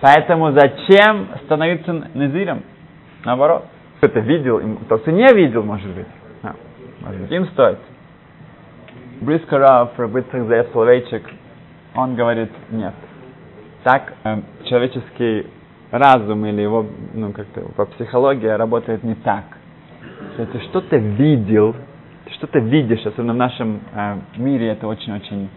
Поэтому 0.00 0.52
зачем 0.52 1.26
становиться 1.46 1.92
назиром? 2.14 2.62
Наоборот. 3.24 3.64
Кто-то 3.98 4.20
видел, 4.20 4.62
тот, 4.88 5.02
кто 5.02 5.10
не 5.10 5.26
видел, 5.34 5.64
может 5.64 5.90
быть. 5.90 6.06
Да, 7.08 7.12
может 7.12 7.20
быть, 7.22 7.30
им 7.32 7.46
стоит. 7.48 7.78
Близко 9.20 9.58
Раф, 9.58 9.98
Рабыцах 9.98 10.46
Заев 10.46 10.68
Соловейчик, 10.72 11.22
он 11.94 12.14
говорит, 12.14 12.50
нет. 12.70 12.94
Так 13.82 14.12
э, 14.24 14.40
человеческий 14.64 15.46
разум 15.90 16.44
или 16.46 16.60
его, 16.60 16.86
ну, 17.14 17.32
как-то 17.32 17.62
по 17.76 17.86
психологии 17.86 18.46
работает 18.46 19.02
не 19.02 19.14
так. 19.14 19.44
Если 20.30 20.52
ты 20.52 20.60
что-то 20.66 20.96
видел, 20.96 21.74
ты 22.24 22.34
что-то 22.34 22.58
видишь, 22.58 23.04
особенно 23.04 23.32
в 23.32 23.36
нашем 23.36 23.80
э, 23.92 24.16
мире 24.36 24.68
это 24.68 24.86
очень-очень 24.86 25.48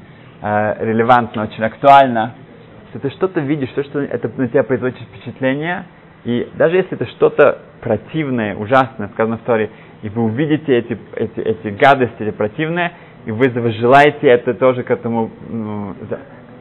э, 0.42 0.86
релевантно, 0.86 1.44
очень 1.44 1.64
актуально. 1.64 2.36
Если 2.88 3.10
ты 3.10 3.16
что-то 3.16 3.42
видишь, 3.42 3.70
то, 3.76 3.84
что 3.84 4.00
это 4.00 4.32
на 4.36 4.48
тебя 4.48 4.64
производит 4.64 4.98
впечатление, 5.00 5.86
и 6.24 6.50
даже 6.56 6.78
если 6.78 6.94
это 6.94 7.08
что-то 7.08 7.60
противное, 7.82 8.56
ужасное, 8.56 9.10
сказано 9.10 9.38
в 9.38 9.42
Торе, 9.42 9.70
и 10.02 10.10
вы 10.10 10.24
увидите 10.24 10.78
эти, 10.78 10.98
эти, 11.16 11.40
эти 11.40 11.68
гадости 11.70 12.22
или 12.22 12.32
противное, 12.32 12.94
и 13.26 13.32
вы 13.32 13.50
желаете 13.74 14.28
это 14.28 14.54
тоже 14.54 14.84
к 14.84 14.92
этому... 14.92 15.30
Ну, 15.50 15.96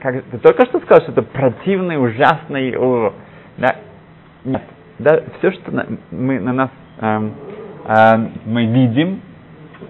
как, 0.01 0.23
ты 0.25 0.39
только 0.39 0.67
что 0.67 0.81
сказал, 0.81 1.03
что 1.03 1.13
это 1.13 1.23
противный, 1.23 2.03
ужасный... 2.03 2.77
О, 2.77 3.13
да? 3.57 3.77
Нет. 4.45 4.63
Да, 4.99 5.23
все, 5.39 5.53
что 5.53 5.71
на, 5.73 5.87
мы, 6.11 6.41
на 6.41 6.53
нас 6.53 6.71
эм, 7.01 7.33
эм, 7.87 8.33
мы 8.45 8.67
видим, 8.67 9.23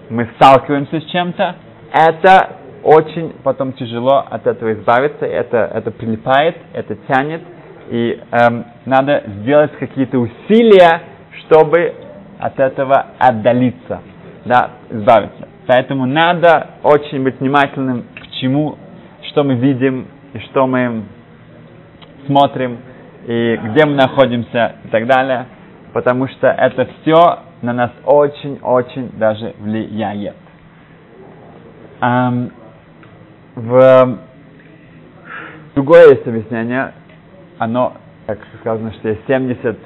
мы 0.09 0.29
сталкиваемся 0.35 1.01
с 1.01 1.05
чем-то, 1.05 1.55
это 1.91 2.55
очень 2.83 3.33
потом 3.43 3.73
тяжело 3.73 4.25
от 4.29 4.47
этого 4.47 4.71
избавиться, 4.73 5.25
это, 5.25 5.69
это 5.73 5.91
прилипает, 5.91 6.55
это 6.73 6.95
тянет, 7.09 7.41
и 7.89 8.21
эм, 8.31 8.65
надо 8.85 9.23
сделать 9.41 9.73
какие-то 9.77 10.17
усилия, 10.19 11.01
чтобы 11.43 11.93
от 12.41 12.59
этого 12.59 13.05
отдалиться, 13.19 14.01
да, 14.45 14.71
избавиться. 14.89 15.47
Поэтому 15.67 16.05
надо 16.05 16.71
очень 16.83 17.23
быть 17.23 17.39
внимательным 17.39 18.05
к 18.15 18.31
чему, 18.41 18.77
что 19.29 19.43
мы 19.43 19.55
видим 19.55 20.07
и 20.33 20.39
что 20.39 20.65
мы 20.65 21.03
смотрим, 22.25 22.79
и 23.27 23.59
где 23.63 23.85
мы 23.85 23.93
находимся 23.93 24.75
и 24.83 24.87
так 24.87 25.05
далее, 25.05 25.45
потому 25.93 26.27
что 26.27 26.47
это 26.47 26.87
все 27.01 27.39
на 27.61 27.73
нас 27.73 27.91
очень-очень 28.05 29.11
даже 29.19 29.53
влияет. 29.59 30.35
Um, 32.01 32.51
в 33.55 34.17
другое 35.75 36.09
есть 36.09 36.25
объяснение, 36.25 36.93
оно, 37.59 37.93
как 38.25 38.39
сказано, 38.59 38.91
что 38.93 39.09
есть 39.09 39.21
70 39.27 39.77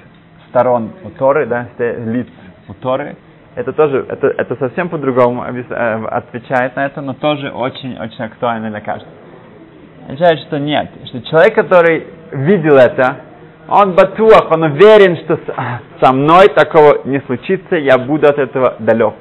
сторон 0.50 0.92
у 1.04 1.10
Торы, 1.10 1.46
да, 1.46 1.68
лиц 1.78 2.30
у 2.68 2.74
Торы, 2.74 3.16
это 3.56 3.72
тоже, 3.72 4.06
это, 4.10 4.28
это 4.28 4.56
совсем 4.58 4.90
по-другому 4.90 5.44
э, 5.44 6.06
отвечает 6.08 6.76
на 6.76 6.86
это, 6.86 7.02
но 7.02 7.14
тоже 7.14 7.50
очень-очень 7.52 8.24
актуально 8.24 8.70
для 8.70 8.82
каждого. 8.82 9.12
Означает, 10.04 10.40
что 10.48 10.60
нет, 10.60 10.90
что 11.06 11.22
человек, 11.22 11.56
который 11.56 12.06
видел 12.32 12.76
это, 12.76 13.18
он 13.68 13.94
батуах, 13.94 14.52
он 14.52 14.64
уверен, 14.64 15.18
что 15.24 15.40
со 16.02 16.14
мной 16.14 16.50
такого 16.50 17.02
не 17.06 17.22
случится, 17.22 17.78
я 17.78 17.98
буду 17.98 18.28
от 18.28 18.38
этого 18.38 18.76
далек. 18.80 19.16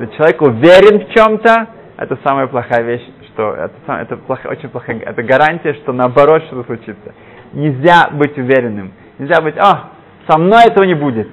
Если 0.00 0.16
человек 0.16 0.42
уверен 0.42 1.06
в 1.06 1.14
чем-то, 1.14 1.66
это 1.98 2.18
самая 2.24 2.46
плохая 2.46 2.82
вещь, 2.82 3.06
что 3.32 3.54
это, 3.54 3.92
это 3.92 4.16
плохо, 4.16 4.48
очень 4.48 4.70
плохая, 4.70 4.98
это 5.00 5.22
гарантия, 5.22 5.74
что 5.74 5.92
наоборот 5.92 6.42
что-то 6.44 6.64
случится. 6.64 7.14
Нельзя 7.52 8.08
быть 8.10 8.36
уверенным. 8.38 8.92
Нельзя 9.18 9.40
быть, 9.40 9.54
а, 9.58 9.90
со 10.28 10.38
мной 10.38 10.64
этого 10.66 10.84
не 10.84 10.94
будет. 10.94 11.28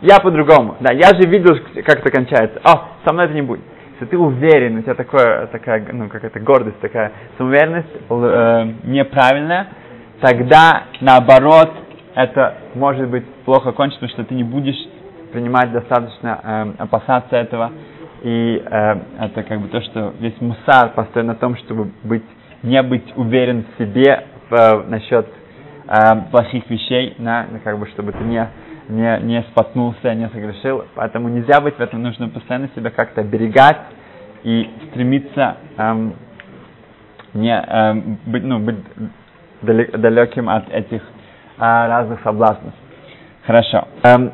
Я 0.00 0.20
по-другому. 0.20 0.76
Да, 0.80 0.92
я 0.92 1.08
же 1.08 1.28
видел, 1.28 1.56
как 1.84 1.98
это 2.00 2.10
кончается. 2.10 2.60
О, 2.64 2.88
со 3.04 3.12
мной 3.12 3.26
это 3.26 3.34
не 3.34 3.42
будет. 3.42 3.62
если 3.94 4.06
ты 4.06 4.18
уверен, 4.18 4.78
у 4.78 4.82
тебя 4.82 4.94
такое, 4.94 5.46
такая, 5.48 5.84
ну, 5.92 6.08
какая-то 6.08 6.38
гордость, 6.40 6.78
такая 6.80 7.12
самоуверенность 7.36 7.88
э, 8.08 8.72
неправильная, 8.84 9.68
тогда, 10.20 10.84
наоборот, 11.00 11.72
это 12.14 12.54
может 12.74 13.08
быть 13.08 13.24
плохо 13.44 13.72
кончится, 13.72 14.00
потому 14.00 14.22
что 14.22 14.28
ты 14.28 14.34
не 14.34 14.44
будешь 14.44 14.78
принимать 15.32 15.72
достаточно, 15.72 16.40
э, 16.42 16.82
опасаться 16.82 17.36
этого. 17.36 17.72
И 18.22 18.62
э, 18.64 18.94
это 19.20 19.42
как 19.42 19.60
бы 19.60 19.68
то, 19.68 19.80
что 19.80 20.14
весь 20.20 20.40
мусар 20.40 20.90
построен 20.90 21.26
на 21.26 21.34
том, 21.34 21.56
чтобы 21.56 21.90
быть, 22.04 22.24
не 22.62 22.80
быть 22.82 23.12
уверен 23.16 23.64
в 23.64 23.82
себе 23.82 24.24
э, 24.50 24.82
насчет 24.88 25.26
э, 25.86 25.96
плохих 26.30 26.68
вещей, 26.70 27.14
на, 27.18 27.46
как 27.62 27.78
бы, 27.78 27.86
чтобы 27.88 28.12
ты 28.12 28.24
не, 28.24 28.48
не, 28.88 29.18
не 29.20 29.42
споткнулся, 29.50 30.14
не 30.14 30.28
согрешил. 30.28 30.84
Поэтому 30.94 31.28
нельзя 31.28 31.60
быть 31.60 31.76
в 31.76 31.80
этом, 31.80 32.02
нужно 32.02 32.28
постоянно 32.28 32.68
себя 32.74 32.90
как-то 32.90 33.20
оберегать 33.20 33.78
и 34.44 34.70
стремиться 34.90 35.56
эм, 35.76 36.14
не, 37.34 37.54
эм, 37.54 38.18
быть, 38.26 38.44
ну, 38.44 38.58
быть 38.60 38.76
далеким 39.60 40.48
от 40.48 40.70
этих 40.70 41.02
э, 41.02 41.60
разных 41.60 42.20
соблазнов. 42.22 42.72
Хорошо. 43.44 43.88
Эм, 44.04 44.32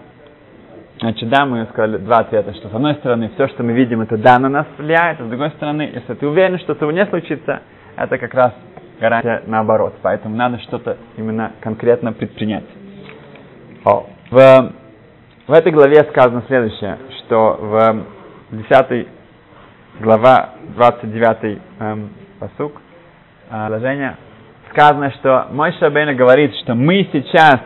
Значит, 1.01 1.29
да, 1.29 1.45
мы 1.45 1.67
сказали 1.67 1.99
два 1.99 2.19
ответа, 2.21 2.55
что 2.55 2.69
с 2.69 2.75
одной 2.75 2.95
стороны, 2.95 3.31
все, 3.35 3.49
что 3.49 3.65
мы 3.65 3.73
видим, 3.73 4.01
это 4.01 4.17
да, 4.17 4.39
на 4.39 4.49
нас 4.49 4.67
влияет, 4.79 5.21
а 5.21 5.25
с 5.25 5.29
другой 5.29 5.51
стороны, 5.51 5.91
если 5.93 6.15
ты 6.15 6.27
уверен, 6.27 6.59
что 6.61 6.73
этого 6.73 6.93
не 6.93 7.05
случится, 7.07 7.63
это 7.97 8.17
как 8.17 8.33
раз 8.33 8.53
гарантия 9.01 9.43
наоборот. 9.47 9.95
Поэтому 10.03 10.37
надо 10.37 10.61
что-то 10.61 10.97
именно 11.17 11.53
конкретно 11.61 12.13
предпринять. 12.13 12.65
О. 13.85 14.07
В, 14.31 14.73
в 15.47 15.53
этой 15.53 15.71
главе 15.71 15.97
сказано 16.11 16.43
следующее, 16.47 16.99
что 17.19 17.59
в 17.61 18.05
10 18.53 19.09
глава 20.01 20.51
29 20.77 21.59
эм, 21.81 22.11
посук 22.41 22.81
э, 23.51 23.67
положение 23.67 24.17
сказано, 24.71 25.13
что 25.13 25.49
мой 25.53 25.73
Шабейна 25.79 26.15
говорит, 26.15 26.55
что 26.63 26.75
мы 26.75 27.09
сейчас 27.13 27.61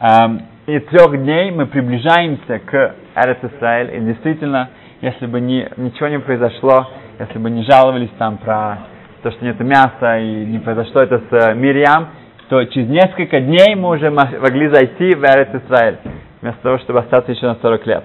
эм, 0.00 0.42
и 0.66 0.78
трех 0.80 1.16
дней 1.22 1.50
мы 1.50 1.66
приближаемся 1.66 2.58
к 2.58 2.94
Эрес 3.16 3.38
Исраэль, 3.42 3.96
и 3.96 4.00
действительно, 4.00 4.68
если 5.00 5.26
бы 5.26 5.40
ни, 5.40 5.66
ничего 5.78 6.08
не 6.08 6.18
произошло, 6.20 6.86
если 7.18 7.38
бы 7.38 7.48
не 7.48 7.62
жаловались 7.64 8.10
там 8.18 8.36
про 8.36 8.78
то, 9.22 9.30
что 9.30 9.44
нет 9.44 9.58
мяса, 9.60 10.18
и 10.18 10.44
не 10.44 10.58
произошло 10.58 11.00
это 11.00 11.18
с 11.18 11.32
э, 11.32 11.54
Мирьям, 11.54 12.08
то 12.48 12.64
через 12.66 12.88
несколько 12.88 13.40
дней 13.40 13.74
мы 13.74 13.90
уже 13.90 14.10
могли 14.10 14.68
зайти 14.68 15.14
в 15.14 15.22
Эрес 15.22 15.48
Исраэль, 15.54 15.98
вместо 16.40 16.62
того, 16.62 16.78
чтобы 16.78 17.00
остаться 17.00 17.30
еще 17.32 17.46
на 17.46 17.56
40 17.56 17.86
лет. 17.86 18.04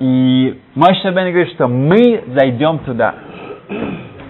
И 0.00 0.60
мой 0.74 0.94
Шабен 0.96 1.30
говорит, 1.32 1.52
что 1.54 1.68
мы 1.68 2.24
зайдем 2.34 2.80
туда. 2.80 3.14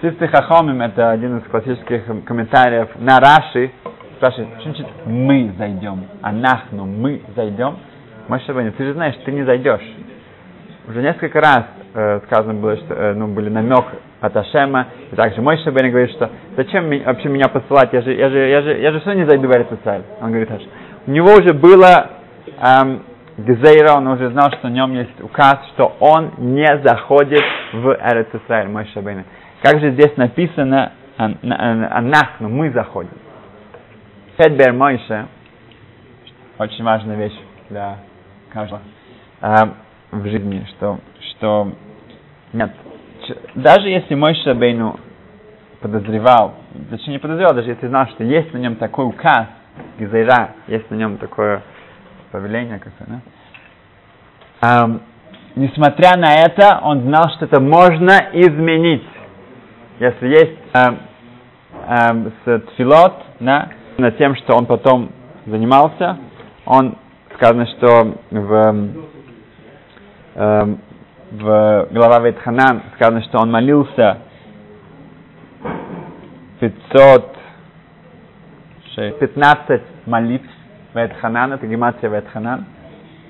Сифты 0.01 0.27
Хахомим, 0.27 0.81
это 0.81 1.09
один 1.09 1.39
из 1.39 1.43
классических 1.49 2.03
комментариев 2.25 2.89
на 2.99 3.19
Раши, 3.19 3.71
спрашивает, 4.17 4.49
что 4.59 4.71
значит 4.71 4.87
мы 5.05 5.51
зайдем, 5.57 6.05
а 6.21 6.31
нахну, 6.31 6.85
мы 6.85 7.21
зайдем. 7.35 7.77
Мой 8.27 8.39
Шабанин, 8.41 8.71
ты 8.73 8.85
же 8.85 8.93
знаешь, 8.93 9.15
ты 9.25 9.31
не 9.31 9.43
зайдешь. 9.43 9.81
Уже 10.87 11.01
несколько 11.01 11.41
раз 11.41 11.65
э, 11.93 12.21
сказано 12.27 12.53
было, 12.53 12.77
что 12.77 12.93
э, 12.93 13.13
ну, 13.13 13.27
были 13.27 13.49
намек 13.49 13.85
от 14.19 14.35
Ашема, 14.35 14.87
и 15.11 15.15
также 15.15 15.41
мой 15.41 15.57
Шабанин 15.57 15.91
говорит, 15.91 16.11
что 16.11 16.29
зачем 16.55 16.89
вообще 17.05 17.29
меня 17.29 17.47
посылать, 17.49 17.93
я 17.93 18.01
же, 18.01 18.13
я 18.13 18.29
же, 18.29 18.47
я 18.47 18.61
же, 18.61 18.79
я 18.79 18.91
же 18.91 18.99
все 19.01 19.13
не 19.13 19.25
зайду 19.25 19.47
в 19.47 19.51
Эрицесаль. 19.51 20.01
Он 20.21 20.29
говорит, 20.29 20.51
Аш. 20.51 20.61
у 21.05 21.11
него 21.11 21.33
уже 21.33 21.53
было 21.53 22.09
эм, 22.59 23.03
Гзейра, 23.37 23.95
он 23.95 24.07
уже 24.07 24.31
знал, 24.31 24.51
что 24.53 24.67
в 24.67 24.71
нем 24.71 24.93
есть 24.93 25.21
указ, 25.21 25.59
что 25.73 25.95
он 25.99 26.33
не 26.37 26.67
заходит 26.83 27.43
в 27.73 27.97
Эрицесаль, 28.01 28.67
мой 28.67 28.87
Шабанин. 28.93 29.25
Как 29.61 29.79
же 29.79 29.91
здесь 29.91 30.15
написано, 30.17 30.93
анахну, 31.17 32.49
мы 32.49 32.71
заходим. 32.71 33.17
Хедбер 34.37 34.73
Мойше, 34.73 35.27
очень 36.59 36.83
важная 36.83 37.15
вещь 37.15 37.37
для 37.69 37.97
каждого 38.51 38.81
э, 39.41 39.47
в 40.11 40.23
жизни, 40.27 40.65
что, 40.71 40.99
что 41.31 41.71
нет, 42.53 42.71
даже 43.55 43.89
если 43.89 44.15
мой 44.15 44.35
Шабейну 44.43 44.99
подозревал, 45.81 46.55
зачем 46.89 47.13
не 47.13 47.19
подозревал, 47.19 47.53
даже 47.53 47.69
если 47.69 47.87
знал, 47.87 48.07
что 48.07 48.23
есть 48.23 48.53
на 48.53 48.57
нем 48.57 48.75
такой 48.75 49.05
указ, 49.05 49.47
Гизайра, 49.99 50.51
есть 50.67 50.89
на 50.89 50.95
нем 50.95 51.17
такое 51.17 51.61
повеление, 52.31 52.79
как 52.79 52.93
да? 53.07 53.21
Um, 54.59 55.01
несмотря 55.55 56.17
на 56.17 56.33
это, 56.33 56.79
он 56.81 57.01
знал, 57.01 57.29
что 57.35 57.45
это 57.45 57.61
можно 57.61 58.29
изменить. 58.33 59.07
Если 59.99 60.27
есть 60.27 60.57
um, 60.73 60.97
um, 61.87 62.31
с 62.43 62.59
тфилот, 62.71 63.13
да, 63.39 63.69
над 63.97 64.17
тем, 64.17 64.35
что 64.35 64.55
он 64.55 64.65
потом 64.65 65.11
занимался, 65.45 66.17
он 66.65 66.97
сказано, 67.35 67.65
что 67.67 68.17
в, 68.31 68.75
э, 70.35 70.75
в 71.31 71.87
глава 71.91 72.19
Ветханан 72.19 72.83
сказано, 72.95 73.21
что 73.23 73.39
он 73.39 73.51
молился 73.51 74.19
500 76.59 77.37
15 79.19 79.81
молитв 80.07 80.49
Ветханан, 80.95 81.53
это 81.53 81.67
гематрия 81.67 82.09
Ветханан. 82.09 82.65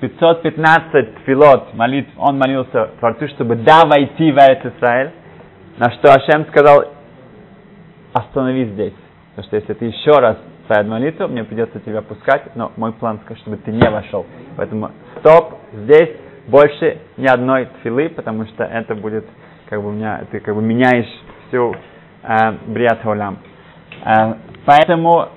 515 0.00 1.18
филот 1.26 1.74
молитв 1.74 2.10
он 2.16 2.38
молился 2.38 2.90
Творцу, 3.00 3.28
чтобы 3.28 3.56
да 3.56 3.82
войти 3.84 4.30
в 4.30 4.36
Израиль, 4.36 5.10
на 5.76 5.90
что 5.90 6.12
Ашем 6.12 6.46
сказал, 6.46 6.84
остановись 8.14 8.68
здесь. 8.68 8.94
Потому 9.30 9.46
что 9.46 9.56
если 9.56 9.74
ты 9.74 9.84
еще 9.86 10.12
раз 10.12 10.38
своя 10.66 10.84
молитва, 10.84 11.26
мне 11.26 11.44
придется 11.44 11.80
тебя 11.80 12.00
пускать, 12.00 12.54
но 12.54 12.72
мой 12.76 12.92
план, 12.92 13.20
чтобы 13.42 13.58
ты 13.58 13.70
не 13.70 13.90
вошел. 13.90 14.24
Поэтому 14.56 14.92
стоп, 15.20 15.56
здесь 15.72 16.10
больше 16.48 16.98
ни 17.16 17.26
одной 17.26 17.66
тфилы, 17.66 18.08
потому 18.08 18.46
что 18.46 18.64
это 18.64 18.94
будет, 18.94 19.24
как 19.68 19.82
бы, 19.82 19.90
у 19.90 19.92
меня, 19.92 20.22
ты 20.30 20.40
как 20.40 20.54
бы 20.54 20.62
меняешь 20.62 21.08
всю 21.48 21.74
э, 22.22 22.52
бриат 22.66 23.00
холям. 23.02 23.38
Э, 24.04 24.34
поэтому 24.64 25.28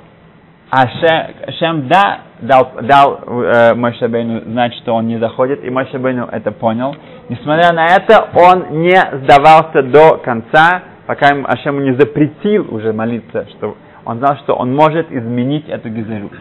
Ашем, 0.71 1.89
да, 1.89 2.21
дал, 2.39 2.71
дал 2.81 3.19
э, 3.25 3.73
Мойшабейну 3.75 4.41
знать, 4.51 4.73
что 4.75 4.95
он 4.95 5.07
не 5.07 5.19
заходит, 5.19 5.65
и 5.65 5.69
Мойшабейну 5.69 6.27
это 6.31 6.53
понял. 6.53 6.95
Несмотря 7.27 7.73
на 7.73 7.85
это, 7.87 8.29
он 8.33 8.81
не 8.81 8.95
сдавался 9.23 9.83
до 9.83 10.17
конца, 10.19 10.83
пока 11.07 11.35
ему 11.35 11.45
Ашему 11.45 11.81
не 11.81 11.91
запретил 11.95 12.73
уже 12.73 12.93
молиться, 12.93 13.47
что 13.49 13.75
он 14.05 14.19
знал, 14.19 14.37
что 14.43 14.55
он 14.55 14.73
может 14.73 15.11
изменить 15.11 15.67
эту 15.67 15.89
гизеру. 15.89 16.31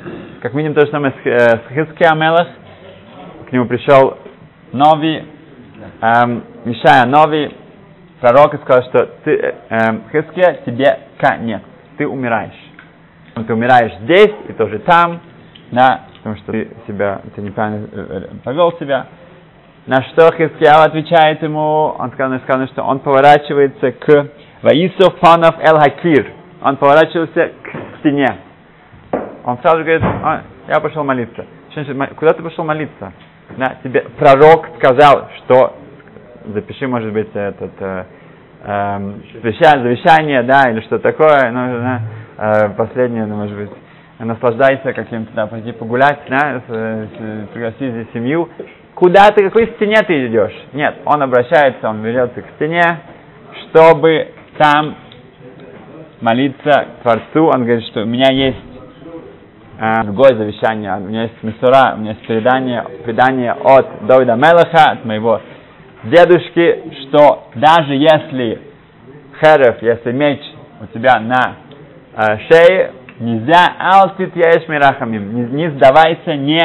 Как 0.41 0.55
видим, 0.55 0.75
то 0.75 0.87
же 0.87 0.93
самое 0.93 1.13
с, 1.13 1.27
э, 1.27 1.39
с 1.39 1.75
Хизкия 1.75 2.11
Амелах. 2.13 2.47
К 3.49 3.53
нему 3.53 3.67
пришел 3.67 4.17
новый, 4.73 5.25
эм, 6.01 6.45
Мишая 6.65 7.07
новый 7.07 7.55
пророк 8.21 8.55
сказал, 8.63 8.83
что 8.91 9.07
ты, 9.25 9.55
эм, 9.71 10.05
Хизкия, 10.13 10.61
тебе 10.67 10.99
конец, 11.19 11.63
ты 11.97 12.07
умираешь. 12.07 12.53
Ты 13.35 13.55
умираешь 13.55 13.93
здесь 14.03 14.35
и 14.49 14.53
тоже 14.53 14.81
там, 14.81 15.21
да, 15.71 16.03
потому 16.19 16.37
что 16.37 16.53
ты 16.53 16.69
себя, 16.87 17.21
ты 17.35 17.41
неправильно 17.41 17.89
э, 17.93 18.29
повел 18.45 18.73
себя. 18.79 19.07
На 19.87 20.03
что 20.03 20.31
Хискияу 20.33 20.83
отвечает 20.83 21.43
ему, 21.43 21.95
он 21.99 22.13
сказал, 22.13 22.39
сказано, 22.41 22.67
что 22.69 22.83
он 22.83 22.99
поворачивается 22.99 23.93
к 23.93 24.29
Ваисов 24.63 25.19
Фанов 25.21 25.57
Эл 25.59 25.79
Хакир, 25.79 26.33
он 26.63 26.77
поворачивался 26.77 27.53
к 27.63 27.99
стене. 28.01 28.29
Он 29.45 29.59
сразу 29.63 29.79
говорит, 29.79 30.03
я 30.69 30.81
пошел 30.81 31.03
молиться. 31.03 31.47
Куда 32.17 32.33
ты 32.33 32.43
пошел 32.43 32.65
молиться? 32.65 33.13
Да, 33.57 33.77
тебе 33.83 34.05
пророк 34.19 34.69
сказал, 34.79 35.29
что 35.39 35.77
запиши, 36.47 36.87
может 36.87 37.13
быть, 37.13 37.31
этот 37.35 37.73
э, 37.81 38.05
э, 38.65 39.13
завещание, 39.43 40.43
да, 40.43 40.71
или 40.71 40.81
что 40.83 40.99
такое, 40.99 41.51
ну, 41.51 41.81
да, 41.81 42.01
э, 42.39 42.71
последнее, 42.71 43.27
ну, 43.27 43.37
может 43.37 43.57
быть, 43.57 43.71
наслаждайся 44.19 44.93
каким-то, 44.93 45.33
да, 45.35 45.47
пойди 45.47 45.73
погулять, 45.73 46.21
да, 46.29 46.63
пригласи 47.53 47.91
здесь 47.91 48.07
семью. 48.13 48.49
Куда 48.95 49.31
ты, 49.31 49.45
какой 49.45 49.67
стене 49.77 49.97
ты 50.07 50.27
идешь? 50.27 50.55
Нет, 50.73 50.97
он 51.07 51.23
обращается, 51.23 51.89
он 51.89 52.03
ведется 52.03 52.43
к 52.43 52.47
стене, 52.57 52.83
чтобы 53.69 54.29
там 54.59 54.95
молиться 56.21 56.87
Творцу, 57.03 57.47
он 57.47 57.65
говорит, 57.65 57.87
что 57.87 58.03
у 58.03 58.07
меня 58.07 58.31
есть 58.31 58.70
другое 60.05 60.37
завещание, 60.37 60.95
у 60.97 61.01
меня 61.01 61.23
есть 61.23 61.43
Мисура, 61.43 61.95
у 61.95 62.01
меня 62.01 62.11
есть 62.11 62.27
предание, 62.27 62.85
предание 63.05 63.53
от 63.53 64.07
Давида 64.07 64.35
Мелаха, 64.35 64.93
от 64.93 65.05
моего 65.07 65.41
дедушки, 66.05 66.83
что 67.03 67.49
даже 67.55 67.95
если 67.95 68.61
херев, 69.41 69.83
если 69.83 70.13
меч 70.13 70.41
у 70.81 70.87
тебя 70.87 71.19
на 71.21 71.57
э, 72.15 72.39
шее, 72.51 72.93
нельзя 73.19 73.67
алтит 73.79 74.35
яеш 74.37 74.69
мирахамим, 74.69 75.35
не, 75.35 75.43
не 75.63 75.71
сдавайся, 75.71 76.37
не 76.37 76.61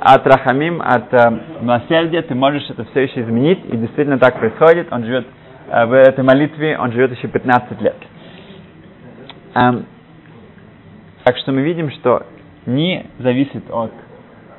от 0.00 0.26
рахамим, 0.26 0.82
от 0.82 1.12
э, 1.12 1.38
милосердия, 1.60 2.22
ты 2.22 2.34
можешь 2.34 2.68
это 2.70 2.84
все 2.86 3.02
еще 3.02 3.22
изменить, 3.22 3.64
и 3.66 3.76
действительно 3.76 4.18
так 4.18 4.38
происходит. 4.38 4.88
Он 4.92 5.04
живет 5.04 5.26
э, 5.68 5.86
в 5.86 5.92
этой 5.92 6.24
молитве, 6.24 6.78
он 6.78 6.92
живет 6.92 7.16
еще 7.16 7.28
15 7.28 7.80
лет. 7.80 7.96
Эм, 9.54 9.86
так 11.24 11.36
что 11.38 11.52
мы 11.52 11.62
видим, 11.62 11.90
что 11.92 12.26
не 12.66 13.06
зависит 13.18 13.70
от 13.70 13.92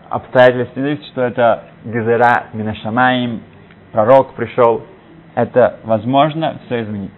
обстоятельств, 0.10 0.76
не 0.76 0.84
зависит, 0.84 1.06
что 1.08 1.22
это 1.22 1.65
Гезера 1.84 2.48
Минашамаим, 2.54 3.41
пророк 3.91 4.34
пришел. 4.34 4.84
Это 5.36 5.80
возможно 5.84 6.60
все 6.65 6.84
изменить. 6.84 7.12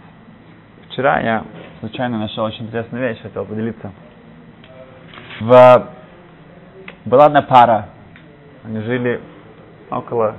Вчера 0.89 1.19
я 1.21 1.45
случайно 1.79 2.17
нашел 2.19 2.43
очень 2.43 2.65
интересную 2.65 3.07
вещь, 3.07 3.21
хотел 3.21 3.45
поделиться. 3.45 3.91
В... 5.39 5.89
Была 7.05 7.27
одна 7.27 7.41
пара, 7.43 7.89
они 8.65 8.81
жили 8.81 9.21
около, 9.89 10.35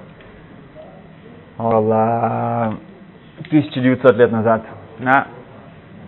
около 1.57 2.77
1900 3.47 4.17
лет 4.17 4.31
назад. 4.31 4.65
Да? 4.99 5.27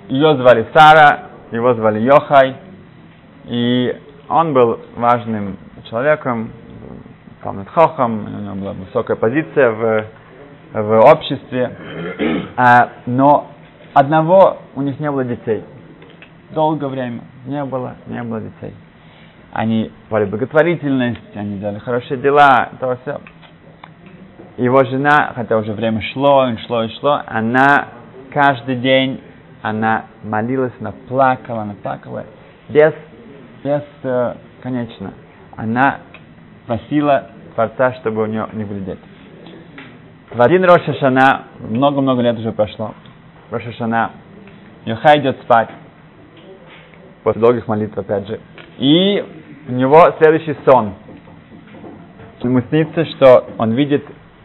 Ее 0.08 0.36
звали 0.36 0.66
Сара, 0.74 1.28
его 1.52 1.74
звали 1.74 2.00
Йохай, 2.00 2.56
и 3.44 3.96
он 4.32 4.52
был 4.52 4.80
важным 4.96 5.58
человеком, 5.88 6.50
Талмит 7.42 7.68
Хохам, 7.68 8.24
у 8.24 8.40
него 8.40 8.54
была 8.54 8.72
высокая 8.72 9.16
позиция 9.16 9.70
в, 9.70 10.04
в 10.74 11.00
обществе, 11.00 11.76
а, 12.56 12.88
но 13.06 13.48
одного 13.94 14.58
у 14.74 14.82
них 14.82 14.98
не 15.00 15.10
было 15.10 15.24
детей. 15.24 15.64
Долгое 16.50 16.88
время 16.88 17.22
не 17.46 17.64
было, 17.64 17.96
не 18.06 18.22
было 18.22 18.40
детей. 18.40 18.74
Они 19.52 19.90
были 20.08 20.24
благотворительность, 20.24 21.36
они 21.36 21.58
делали 21.58 21.78
хорошие 21.78 22.18
дела, 22.18 22.70
то 22.80 22.96
все. 23.02 23.20
Его 24.56 24.84
жена, 24.84 25.32
хотя 25.34 25.58
уже 25.58 25.72
время 25.72 26.00
шло, 26.12 26.48
и 26.48 26.56
шло, 26.66 26.84
и 26.84 26.88
шло, 27.00 27.22
она 27.26 27.88
каждый 28.32 28.76
день, 28.76 29.20
она 29.62 30.06
молилась, 30.22 30.72
она 30.80 30.92
плакала, 31.08 31.62
она 31.62 31.74
плакала, 31.82 32.24
без, 32.68 32.94
без, 33.62 33.82
конечно, 34.62 35.12
она 35.56 36.00
просила 36.66 37.30
Творца, 37.54 37.94
чтобы 38.00 38.22
у 38.22 38.26
нее 38.26 38.48
не 38.52 38.64
были 38.64 38.80
дети. 38.80 39.00
В 40.30 40.40
один 40.40 40.64
Роша 40.64 40.94
Шана, 40.94 41.44
много-много 41.60 42.22
лет 42.22 42.38
уже 42.38 42.52
прошло, 42.52 42.94
Роша 43.50 43.72
Шана, 43.72 44.12
Йоха 44.86 45.18
идет 45.18 45.38
спать, 45.42 45.68
после 47.22 47.40
долгих 47.40 47.68
молитв, 47.68 47.96
опять 47.96 48.26
же, 48.26 48.40
и 48.78 49.24
у 49.68 49.72
него 49.72 50.14
следующий 50.18 50.56
сон. 50.64 50.94
Ему 52.42 52.60
снится, 52.62 53.04
что 53.04 53.50
он 53.58 53.72
видит 53.72 54.04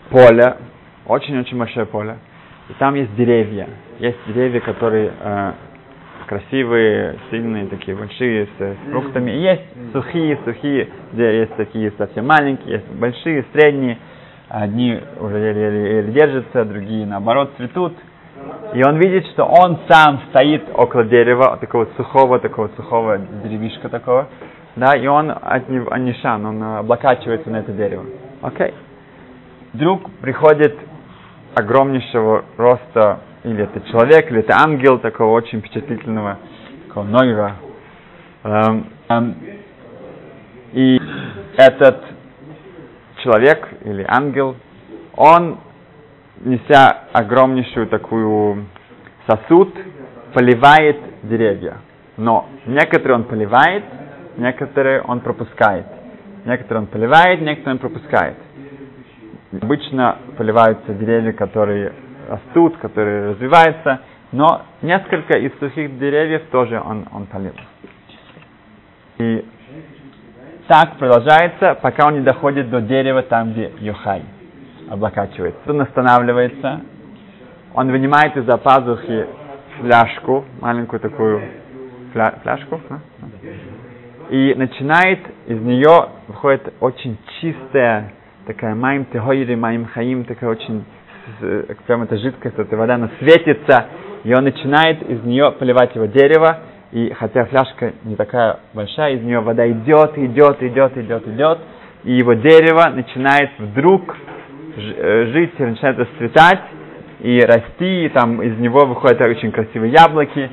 поле, 0.09 0.57
очень-очень 1.07 1.57
большое 1.57 1.85
поле, 1.85 2.17
и 2.69 2.73
там 2.73 2.93
есть 2.95 3.15
деревья. 3.15 3.67
Есть 3.99 4.19
деревья, 4.27 4.59
которые 4.59 5.11
э, 5.19 5.53
красивые, 6.27 7.17
сильные, 7.31 7.67
такие 7.67 7.95
большие, 7.95 8.47
с, 8.57 8.91
фруктами. 8.91 9.31
Есть 9.31 9.63
сухие, 9.93 10.37
сухие, 10.45 10.89
где 11.13 11.39
есть 11.39 11.55
такие 11.55 11.91
совсем 11.97 12.27
маленькие, 12.27 12.75
есть 12.75 12.89
большие, 12.91 13.45
средние. 13.53 13.97
Одни 14.49 14.99
уже 15.19 15.37
еле-еле 15.37 16.11
держатся, 16.11 16.65
другие 16.65 17.05
наоборот 17.05 17.51
цветут. 17.57 17.93
И 18.73 18.83
он 18.85 18.97
видит, 18.97 19.25
что 19.27 19.45
он 19.45 19.79
сам 19.89 20.21
стоит 20.29 20.63
около 20.73 21.05
дерева, 21.05 21.57
такого 21.57 21.87
сухого, 21.97 22.39
такого 22.39 22.69
сухого 22.75 23.17
деревишка 23.43 23.89
такого, 23.89 24.27
да, 24.75 24.95
и 24.95 25.07
он 25.07 25.31
от 25.31 25.69
него, 25.69 25.91
анишан, 25.91 26.45
он 26.45 26.61
облокачивается 26.61 27.49
на 27.49 27.57
это 27.57 27.71
дерево. 27.71 28.05
Окей. 28.41 28.67
Okay. 28.67 28.73
Вдруг 29.73 30.09
приходит 30.21 30.75
огромнейшего 31.55 32.45
роста 32.57 33.19
или 33.43 33.63
это 33.63 33.81
человек, 33.89 34.29
или 34.31 34.39
это 34.39 34.55
ангел 34.57 34.99
такого 34.99 35.31
очень 35.31 35.59
впечатлительного, 35.59 36.39
такого 36.87 37.05
Нойра. 37.05 37.55
Эм, 38.43 38.87
эм, 39.09 39.35
и 40.73 40.99
этот 41.57 42.03
человек 43.23 43.67
или 43.83 44.05
ангел, 44.07 44.55
он, 45.15 45.57
неся 46.41 47.05
огромнейшую 47.13 47.87
такую 47.87 48.65
сосуд, 49.27 49.73
поливает 50.33 50.97
деревья. 51.23 51.77
Но 52.17 52.47
некоторые 52.65 53.15
он 53.15 53.23
поливает, 53.25 53.83
некоторые 54.37 55.01
он 55.01 55.19
пропускает. 55.21 55.85
Некоторые 56.45 56.83
он 56.83 56.87
поливает, 56.87 57.41
некоторые 57.41 57.73
он 57.73 57.79
пропускает. 57.79 58.37
Обычно 59.61 60.17
поливаются 60.37 60.93
деревья, 60.93 61.31
которые 61.31 61.93
растут, 62.27 62.77
которые 62.77 63.31
развиваются, 63.31 64.01
но 64.31 64.63
несколько 64.81 65.37
из 65.37 65.57
сухих 65.59 65.97
деревьев 65.97 66.43
тоже 66.51 66.81
он, 66.83 67.05
он 67.13 67.25
полил. 67.25 67.53
И 69.17 69.45
так 70.67 70.97
продолжается, 70.97 71.77
пока 71.81 72.07
он 72.07 72.15
не 72.15 72.21
доходит 72.21 72.69
до 72.69 72.81
дерева 72.81 73.23
там, 73.23 73.51
где 73.53 73.71
Йохай 73.79 74.23
облокачивается. 74.89 75.61
Он 75.67 75.81
останавливается, 75.81 76.81
он 77.73 77.91
вынимает 77.91 78.35
из-за 78.35 78.57
пазухи 78.57 79.27
фляжку, 79.79 80.45
маленькую 80.61 80.99
такую 80.99 81.41
фля, 82.11 82.33
фляжку, 82.43 82.81
да? 82.89 82.99
и 84.29 84.53
начинает, 84.55 85.19
из 85.45 85.59
нее 85.61 86.09
выходит 86.27 86.73
очень 86.79 87.17
чистая 87.39 88.11
такая 88.45 88.75
маим 88.75 89.05
техойри, 89.05 89.55
маим 89.55 89.85
хаим, 89.85 90.25
такая 90.25 90.49
очень 90.49 90.83
прям 91.85 92.03
эта 92.03 92.17
жидкость, 92.17 92.57
эта 92.57 92.75
вода, 92.77 92.95
она 92.95 93.09
светится, 93.19 93.85
и 94.23 94.33
он 94.33 94.43
начинает 94.43 95.01
из 95.09 95.23
нее 95.23 95.51
поливать 95.51 95.95
его 95.95 96.05
дерево, 96.05 96.59
и 96.91 97.11
хотя 97.13 97.45
фляжка 97.45 97.93
не 98.03 98.15
такая 98.15 98.59
большая, 98.73 99.15
из 99.15 99.21
нее 99.21 99.39
вода 99.39 99.69
идет, 99.69 100.17
идет, 100.17 100.61
идет, 100.63 100.97
идет, 100.97 101.27
идет, 101.27 101.59
и 102.03 102.13
его 102.13 102.33
дерево 102.33 102.89
начинает 102.89 103.51
вдруг 103.57 104.15
э, 104.77 105.25
жить, 105.33 105.59
начинает 105.59 105.99
расцветать 105.99 106.61
и 107.19 107.39
расти, 107.41 108.05
и 108.05 108.09
там 108.09 108.41
из 108.41 108.57
него 108.57 108.85
выходят 108.85 109.19
очень 109.21 109.51
красивые 109.51 109.91
яблоки, 109.91 110.49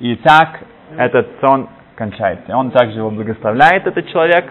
и 0.00 0.16
так 0.16 0.60
этот 0.96 1.28
сон 1.40 1.68
кончается. 1.96 2.56
Он 2.56 2.70
также 2.70 2.98
его 2.98 3.10
благословляет, 3.10 3.86
этот 3.86 4.06
человек, 4.08 4.44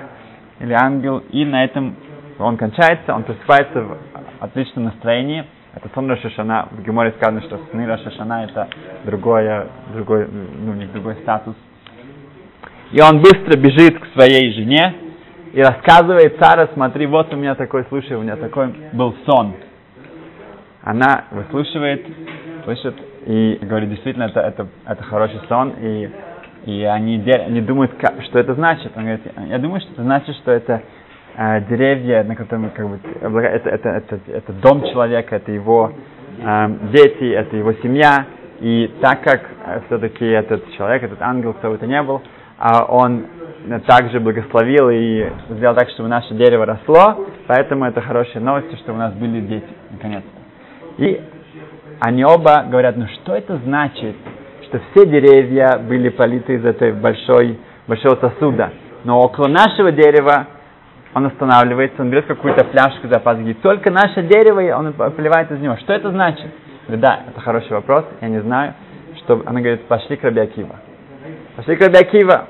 или 0.60 0.74
ангел, 0.74 1.24
и 1.32 1.46
на 1.46 1.64
этом 1.64 1.96
он 2.40 2.58
кончается, 2.58 3.14
он 3.14 3.24
просыпается 3.24 3.82
в 3.82 3.98
отличном 4.40 4.86
настроении, 4.86 5.46
это 5.74 5.90
сон 5.94 6.10
Рашашана. 6.10 6.68
В 6.72 6.84
Геморе 6.84 7.14
сказано, 7.18 7.42
что 7.42 7.60
сны 7.72 7.86
Рашашана 7.86 8.44
это 8.44 8.68
другое, 9.06 9.68
другой, 9.94 10.28
ну, 10.28 10.74
не 10.74 10.86
другой 10.86 11.16
статус. 11.22 11.56
И 12.92 13.02
он 13.02 13.22
быстро 13.22 13.58
бежит 13.58 14.00
к 14.00 14.08
своей 14.14 14.54
жене 14.54 14.94
и 15.54 15.62
рассказывает 15.62 16.38
Сара, 16.40 16.70
смотри, 16.74 17.06
вот 17.06 17.34
у 17.34 17.38
меня 17.38 17.56
такой, 17.56 17.86
слушай, 17.90 18.18
у 18.18 18.22
меня 18.22 18.36
такой 18.36 18.74
был 18.92 19.16
сон. 19.26 19.54
Она 20.84 21.26
выслушивает, 21.32 22.06
слышит 22.66 22.96
и 23.26 23.60
говорит, 23.62 23.90
действительно, 23.90 24.24
это, 24.24 24.42
это, 24.42 24.68
это 24.86 25.04
хороший 25.04 25.40
сон, 25.48 25.74
и, 25.80 26.10
и 26.66 26.84
они, 26.84 27.24
они 27.32 27.62
думают, 27.62 27.92
что 28.26 28.40
это 28.40 28.56
значит. 28.56 28.92
Он 28.96 29.04
говорит, 29.04 29.22
я 29.48 29.60
думаю, 29.60 29.80
что 29.82 29.92
это 29.94 30.04
значит, 30.04 30.36
что 30.38 30.52
это 30.52 30.82
э, 31.36 31.62
деревья, 31.70 32.24
на 32.24 32.36
котором 32.36 32.70
как 32.72 32.88
бы, 32.88 33.00
это, 33.42 33.70
это, 33.70 33.90
это, 33.90 34.20
это 34.28 34.54
дом 34.54 34.84
человека, 34.92 35.36
это 35.36 35.52
его 35.52 35.92
э, 36.40 36.70
дети, 36.92 37.32
это 37.32 37.56
его 37.56 37.74
семья. 37.74 38.26
И 38.60 38.92
так 39.02 39.22
как 39.24 39.42
э, 39.66 39.82
все-таки 39.88 40.26
этот 40.26 40.72
человек, 40.74 41.04
этот 41.04 41.22
ангел, 41.22 41.54
кто 41.54 41.70
бы 41.70 41.76
это 41.76 41.88
не 41.88 42.02
был, 42.04 42.22
э, 42.60 42.64
он 42.90 43.26
также 43.86 44.20
благословил 44.20 44.90
и 44.90 45.30
сделал 45.50 45.76
так, 45.76 45.90
чтобы 45.92 46.10
наше 46.10 46.34
дерево 46.34 46.66
росло, 46.66 47.26
поэтому 47.48 47.86
это 47.86 48.02
хорошая 48.02 48.42
новость, 48.42 48.78
что 48.80 48.94
у 48.94 48.96
нас 48.96 49.14
были 49.14 49.42
дети, 49.42 49.68
наконец-то. 49.92 51.04
И 51.04 51.22
они 52.00 52.26
оба 52.26 52.66
говорят, 52.68 52.98
ну 52.98 53.06
что 53.22 53.36
это 53.36 53.58
значит, 53.58 54.16
что 54.64 54.80
все 54.92 55.06
деревья 55.06 55.78
были 55.78 56.10
политы 56.10 56.56
из 56.56 56.66
этой 56.66 56.94
большой, 56.94 57.60
большого 57.88 58.16
сосуда, 58.16 58.72
но 59.04 59.20
около 59.20 59.48
нашего 59.48 59.92
дерева 59.92 60.48
он 61.14 61.26
останавливается, 61.26 62.02
он 62.02 62.10
берет 62.10 62.26
какую-то 62.26 62.66
фляжку 62.66 63.08
запас, 63.08 63.38
говорит, 63.38 63.62
только 63.62 63.92
наше 63.92 64.24
дерево, 64.24 64.62
он 64.78 64.94
поливает 64.94 65.52
из 65.52 65.60
него. 65.60 65.76
Что 65.78 65.94
это 65.94 66.10
значит? 66.12 66.52
Да, 66.88 67.22
это 67.30 67.40
хороший 67.42 67.72
вопрос, 67.72 68.06
я 68.22 68.30
не 68.30 68.42
знаю. 68.42 68.74
Что, 69.18 69.42
она 69.46 69.60
говорит, 69.60 69.82
пошли 69.88 70.16
к 70.16 70.24
Рабиакива. 70.24 70.76
Пошли 71.56 71.76
к 71.76 71.82
Рабиакива. 71.82 72.48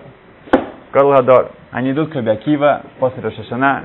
Колгадор. 0.91 1.51
Они 1.71 1.91
идут 1.91 2.11
к 2.11 2.15
Рабиакива 2.15 2.83
после 2.99 3.23
Рошашана, 3.23 3.83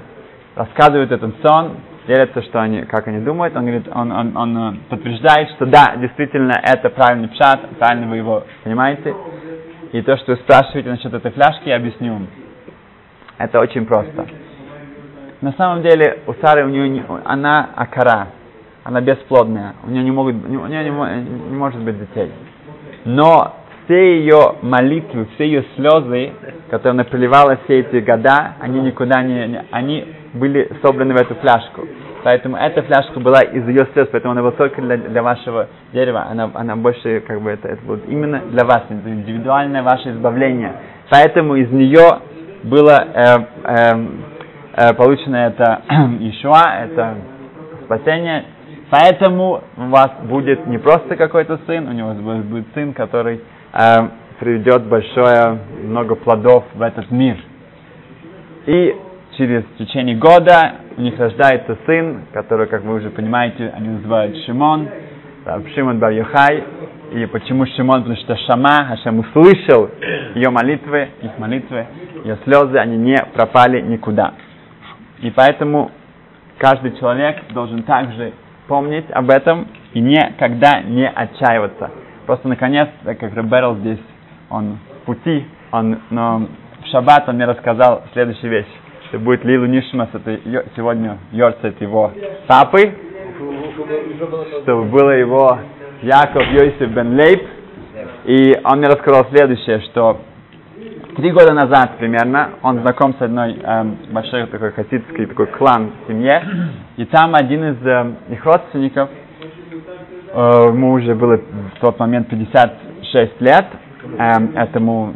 рассказывают 0.57 1.11
этот 1.11 1.35
сон, 1.43 1.77
делятся, 2.07 2.43
что 2.43 2.61
они, 2.61 2.83
как 2.83 3.07
они 3.09 3.21
думают. 3.21 3.57
Он 3.57 3.63
говорит, 3.63 3.89
он, 3.93 4.13
он, 4.13 4.37
он 4.37 4.59
э, 4.59 4.77
подтверждает, 4.91 5.51
что 5.51 5.67
да, 5.67 5.95
действительно, 5.97 6.53
это 6.63 6.91
правильный 6.91 7.29
пшат, 7.29 7.61
правильно 7.79 8.09
вы 8.09 8.17
его 8.17 8.45
понимаете. 8.65 9.15
И 9.93 10.03
то, 10.03 10.17
что 10.19 10.33
вы 10.33 10.39
спрашиваете 10.39 10.91
насчет 10.91 11.13
этой 11.15 11.31
фляжки, 11.31 11.69
я 11.69 11.77
объясню. 11.77 12.27
Это 13.39 13.61
очень 13.61 13.87
просто. 13.87 14.27
На 15.41 15.53
самом 15.53 15.83
деле 15.83 16.19
у 16.27 16.35
Сары, 16.35 16.65
у 16.65 16.69
нее 16.69 16.89
не- 16.89 17.05
она 17.25 17.69
акара, 17.77 18.29
она 18.85 19.01
бесплодная, 19.01 19.75
у 19.87 19.91
нее 19.91 20.03
не, 20.03 20.11
могут, 20.11 20.35
у 20.35 20.49
нее 20.49 20.85
не, 20.85 21.51
не 21.51 21.57
может 21.57 21.81
быть 21.81 21.99
детей. 21.99 22.31
Но 23.05 23.55
все 23.85 24.19
ее 24.19 24.57
молитвы, 24.63 25.27
все 25.35 25.47
ее 25.47 25.65
слезы, 25.77 26.33
которые 26.71 26.93
она 26.93 27.05
проливала 27.05 27.59
все 27.65 27.81
эти 27.81 27.97
года, 28.05 28.55
они 28.61 28.81
никуда 28.81 29.23
не, 29.23 29.63
они 29.71 30.07
были 30.35 30.71
собраны 30.83 31.15
в 31.15 31.17
эту 31.21 31.35
фляжку. 31.37 31.87
Поэтому 32.25 32.57
эта 32.57 32.83
фляжка 32.83 33.21
была 33.21 33.41
из 33.43 33.69
ее 33.69 33.87
слез, 33.93 34.09
поэтому 34.11 34.33
она 34.33 34.41
была 34.41 34.51
только 34.53 34.83
для, 34.83 34.97
для 34.97 35.23
вашего 35.23 35.69
дерева, 35.93 36.27
она, 36.29 36.51
она 36.55 36.75
больше, 36.75 37.21
как 37.21 37.41
бы, 37.41 37.51
это, 37.51 37.69
это 37.69 37.83
будет 37.83 38.09
именно 38.09 38.41
для 38.51 38.65
вас, 38.65 38.83
индивидуальное 38.91 39.85
ваше 39.85 40.11
избавление. 40.11 40.73
Поэтому 41.09 41.55
из 41.55 41.71
нее 41.71 42.19
было 42.65 43.07
э, 43.15 43.37
э, 43.63 44.07
получено 44.97 45.37
это 45.37 45.83
Ишуа, 46.21 46.85
это 46.85 47.15
спасение. 47.85 48.45
Поэтому 48.91 49.63
у 49.77 49.87
вас 49.89 50.11
будет 50.25 50.67
не 50.67 50.79
просто 50.79 51.17
какой-то 51.17 51.59
сын, 51.67 51.89
у 51.89 51.93
него 51.93 52.13
будет, 52.43 52.67
сын, 52.75 52.93
который 52.93 53.41
э, 53.73 53.79
приведет 54.39 54.85
большое, 54.87 55.59
много 55.83 56.15
плодов 56.15 56.65
в 56.75 56.83
этот 56.83 57.11
мир. 57.11 57.37
И 58.67 58.97
через 59.37 59.65
течение 59.79 60.17
года 60.17 60.77
у 60.97 61.01
них 61.01 61.19
рождается 61.19 61.77
сын, 61.87 62.27
который, 62.33 62.67
как 62.69 62.83
вы 62.85 62.95
уже 62.95 63.11
понимаете, 63.11 63.73
они 63.75 63.89
называют 63.89 64.37
Шимон, 64.45 64.89
Шимон 65.75 65.99
бар 65.99 66.13
Йохай. 66.13 66.65
И 67.13 67.27
почему 67.27 67.67
Шимон? 67.67 68.03
Потому 68.03 68.17
что 68.17 68.37
Шама, 68.37 68.85
Хашем 68.89 69.21
услышал 69.21 69.91
ее 70.35 70.51
молитвы, 70.51 71.09
их 71.23 71.39
молитвы, 71.39 71.87
ее 72.25 72.37
слезы, 72.45 72.79
они 72.79 72.97
не 72.97 73.17
пропали 73.35 73.81
никуда. 73.81 74.35
И 75.21 75.31
поэтому 75.31 75.91
каждый 76.59 76.97
человек 76.99 77.37
должен 77.53 77.83
также 77.83 78.33
помнить 78.69 79.11
об 79.11 79.31
этом 79.31 79.69
и 79.93 80.01
никогда 80.01 80.81
не 80.83 81.09
отчаиваться. 81.09 81.91
Просто 82.27 82.49
наконец, 82.49 82.89
так 83.05 83.19
как 83.19 83.35
Реберл 83.35 83.77
здесь, 83.77 84.01
он 84.51 84.79
в 85.03 85.07
пути, 85.07 85.47
он, 85.71 85.99
но 86.11 86.49
в 86.83 86.87
шаббат 86.91 87.29
он 87.29 87.37
мне 87.37 87.45
рассказал 87.45 88.03
следующую 88.13 88.51
вещь, 88.51 88.67
что 89.09 89.19
будет 89.19 89.45
Лилу 89.45 89.67
Нишмас, 89.67 90.09
это 90.13 90.41
сегодня 90.75 91.19
Йорцет 91.33 91.81
его 91.81 92.13
папы, 92.47 92.93
что 94.63 94.83
было 94.85 95.11
его 95.11 95.59
Яков 96.03 96.43
Йосиф 96.49 96.91
бен 96.91 97.17
Лейб, 97.17 97.43
и 98.25 98.53
он 98.65 98.79
мне 98.79 98.89
рассказал 98.89 99.27
следующее, 99.31 99.81
что 99.91 100.21
три 101.17 101.33
года 101.33 101.55
назад 101.55 101.97
примерно 101.99 102.51
он 102.63 102.81
знаком 102.81 103.15
с 103.15 103.23
одной 103.23 103.55
эм, 103.55 103.97
большой 104.11 104.47
такой 104.47 104.73
хасидской 104.73 105.27
такой 105.27 105.47
клан 105.47 105.93
семье, 106.07 106.43
и 106.99 107.07
там 107.07 107.35
один 107.35 107.65
из 107.71 107.87
эм, 107.87 108.17
их 108.29 108.45
родственников, 108.45 109.09
э, 110.35 110.69
ему 110.69 110.93
уже 110.93 111.15
было 111.15 111.39
в 111.39 111.81
тот 111.81 111.99
момент 111.99 112.29
56 112.29 113.41
лет, 113.41 113.67
эм, 114.19 114.57
этому 114.57 115.15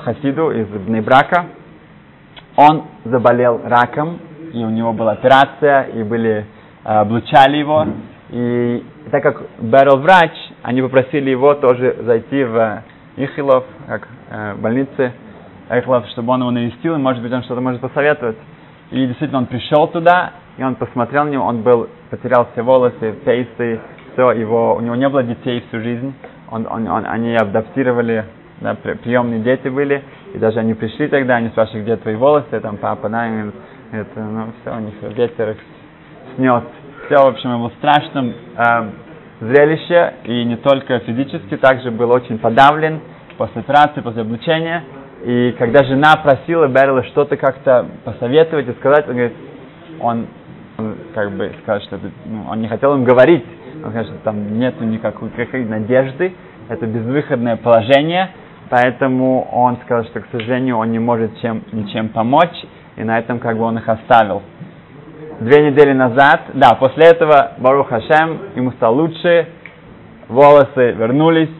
хасиду 0.00 0.50
из 0.50 0.66
Бнейбрака, 0.66 1.46
он 2.56 2.84
заболел 3.04 3.60
раком, 3.64 4.18
и 4.52 4.64
у 4.64 4.70
него 4.70 4.92
была 4.92 5.12
операция, 5.12 5.84
и 5.84 6.02
были, 6.02 6.46
э, 6.84 6.88
облучали 6.88 7.58
его, 7.58 7.86
и 8.30 8.84
так 9.12 9.22
как 9.22 9.42
Берл 9.60 9.98
врач, 9.98 10.32
они 10.62 10.82
попросили 10.82 11.30
его 11.30 11.54
тоже 11.54 11.96
зайти 12.02 12.42
в 12.42 12.82
Ихилов, 13.16 13.64
как 13.86 14.08
э, 14.30 14.54
больнице 14.54 15.12
Ихилов, 15.70 16.06
чтобы 16.08 16.32
он 16.32 16.40
его 16.40 16.50
навестил, 16.50 16.94
и 16.94 16.98
может 16.98 17.22
быть 17.22 17.32
он 17.32 17.42
что-то 17.44 17.60
может 17.60 17.80
посоветовать. 17.80 18.36
И 18.90 19.06
действительно 19.06 19.38
он 19.38 19.46
пришел 19.46 19.86
туда, 19.88 20.32
и 20.58 20.62
он 20.64 20.74
посмотрел 20.74 21.24
на 21.24 21.30
него, 21.30 21.44
он 21.44 21.62
был, 21.62 21.88
потерял 22.10 22.48
все 22.52 22.62
волосы, 22.62 23.14
фейсы, 23.24 23.80
все, 24.12 24.32
его, 24.32 24.74
у 24.76 24.80
него 24.80 24.94
не 24.94 25.08
было 25.08 25.22
детей 25.22 25.64
всю 25.68 25.80
жизнь, 25.80 26.12
он, 26.50 26.66
он, 26.70 26.86
он- 26.88 27.06
они 27.06 27.34
адаптировали, 27.34 28.26
да, 28.60 28.74
при- 28.74 28.94
приемные 28.94 29.40
дети 29.40 29.68
были, 29.68 30.02
и 30.34 30.38
даже 30.38 30.58
они 30.58 30.74
пришли 30.74 31.08
тогда, 31.08 31.36
они 31.36 31.48
спрашивали, 31.48 31.82
где 31.82 31.96
твои 31.96 32.16
волосы, 32.16 32.60
там 32.60 32.76
папа, 32.76 33.08
да, 33.08 33.26
и 33.26 33.50
это, 33.92 34.20
ну 34.20 34.46
все, 34.60 34.76
у 34.76 34.80
них 34.80 34.94
ветер 35.16 35.50
их 35.50 35.56
снес. 36.36 36.62
Все, 37.06 37.16
в 37.16 37.26
общем, 37.28 37.58
было 37.58 37.72
страшным 37.78 38.34
э, 38.56 38.90
зрелище, 39.42 40.14
и 40.24 40.44
не 40.44 40.56
только 40.56 41.00
физически, 41.00 41.56
также 41.56 41.90
был 41.90 42.12
очень 42.12 42.38
подавлен 42.38 43.00
после 43.36 43.60
операции, 43.60 44.00
после 44.00 44.22
облучения. 44.22 44.84
И 45.24 45.54
когда 45.58 45.84
жена 45.84 46.14
просила 46.22 46.68
Берла 46.68 47.02
что-то 47.04 47.36
как-то 47.36 47.86
посоветовать 48.04 48.68
и 48.68 48.72
сказать, 48.72 49.08
он 49.08 49.14
говорит, 49.14 49.36
он, 50.00 50.26
как 51.14 51.32
бы 51.32 51.52
сказал, 51.62 51.80
что 51.82 51.96
это, 51.96 52.10
ну, 52.26 52.44
он 52.48 52.60
не 52.60 52.68
хотел 52.68 52.94
им 52.94 53.04
говорить, 53.04 53.44
он 53.84 53.90
сказал, 53.90 54.04
что 54.04 54.24
там 54.24 54.58
нет 54.58 54.80
никакой, 54.80 55.28
никакой 55.28 55.64
надежды, 55.64 56.34
это 56.68 56.86
безвыходное 56.86 57.56
положение, 57.56 58.30
поэтому 58.70 59.48
он 59.52 59.78
сказал, 59.84 60.04
что, 60.04 60.20
к 60.20 60.26
сожалению, 60.30 60.78
он 60.78 60.90
не 60.92 60.98
может 60.98 61.38
чем, 61.40 61.62
ничем 61.72 62.08
помочь, 62.08 62.64
и 62.96 63.02
на 63.02 63.18
этом 63.18 63.38
как 63.38 63.56
бы 63.56 63.64
он 63.64 63.78
их 63.78 63.88
оставил 63.88 64.42
две 65.42 65.70
недели 65.70 65.92
назад, 65.92 66.42
да, 66.54 66.74
после 66.74 67.06
этого 67.06 67.52
Барух 67.58 67.88
Хашем, 67.88 68.38
ему 68.54 68.72
стало 68.72 68.94
лучше, 68.94 69.48
волосы 70.28 70.92
вернулись, 70.92 71.50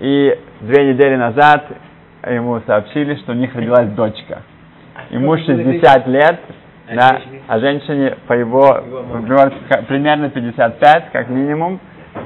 и 0.00 0.38
две 0.60 0.92
недели 0.92 1.16
назад 1.16 1.64
ему 2.28 2.60
сообщили, 2.66 3.16
что 3.16 3.32
у 3.32 3.34
них 3.34 3.54
родилась 3.54 3.88
дочка. 3.90 4.42
Ему 5.10 5.36
60 5.36 6.06
лет, 6.08 6.40
да, 6.94 7.20
а 7.46 7.58
женщине 7.60 8.16
по 8.26 8.32
его, 8.32 8.82
примерно 9.86 10.30
55, 10.30 11.10
как 11.12 11.28
минимум. 11.28 11.80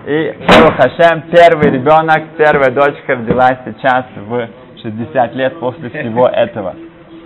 И 0.07 0.35
Барух 0.49 0.77
Хашем, 0.77 1.25
первый 1.31 1.71
ребенок, 1.71 2.23
первая 2.39 2.71
дочка 2.71 3.15
родилась 3.15 3.59
сейчас 3.67 4.07
в 4.17 4.49
60 4.83 5.35
лет 5.35 5.61
после 5.61 5.91
всего 5.91 6.29
этого. 6.29 6.75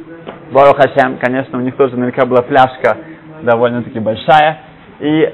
Барух 0.50 0.76
Хашем, 0.76 1.18
конечно, 1.18 1.58
у 1.58 1.60
них 1.60 1.76
тоже 1.76 1.96
наверняка 1.96 2.26
была 2.26 2.42
фляжка 2.42 2.96
довольно-таки 3.42 3.98
большая, 3.98 4.58
и 5.00 5.32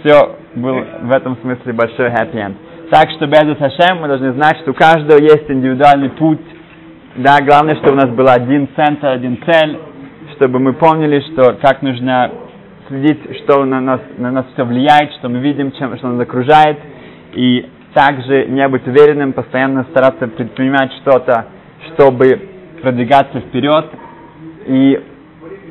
все 0.00 0.36
было 0.54 0.84
в 1.02 1.12
этом 1.12 1.36
смысле 1.42 1.72
большой 1.72 2.08
happy 2.08 2.34
end. 2.34 2.54
Так 2.90 3.10
что 3.10 3.26
без 3.26 3.56
Хашем 3.58 4.00
мы 4.00 4.08
должны 4.08 4.32
знать, 4.32 4.58
что 4.62 4.70
у 4.70 4.74
каждого 4.74 5.18
есть 5.18 5.44
индивидуальный 5.48 6.10
путь. 6.10 6.40
Да, 7.16 7.38
главное, 7.42 7.76
чтобы 7.76 7.92
у 7.92 7.96
нас 7.96 8.08
был 8.10 8.26
один 8.28 8.68
центр, 8.74 9.08
один 9.08 9.38
цель, 9.44 9.78
чтобы 10.36 10.58
мы 10.58 10.72
помнили, 10.72 11.20
что 11.32 11.54
как 11.60 11.82
нужно 11.82 12.30
следить, 12.88 13.20
что 13.42 13.64
на 13.64 13.80
нас, 13.80 14.00
на 14.16 14.30
нас 14.30 14.46
все 14.54 14.64
влияет, 14.64 15.12
что 15.18 15.28
мы 15.28 15.38
видим, 15.40 15.72
чем, 15.72 15.96
что 15.98 16.08
нас 16.08 16.20
окружает, 16.22 16.78
и 17.34 17.68
также 17.92 18.46
не 18.46 18.66
быть 18.68 18.86
уверенным, 18.86 19.32
постоянно 19.32 19.84
стараться 19.90 20.26
предпринимать 20.28 20.92
что-то, 21.02 21.46
чтобы 21.88 22.40
продвигаться 22.80 23.40
вперед, 23.40 23.86
и 24.66 25.00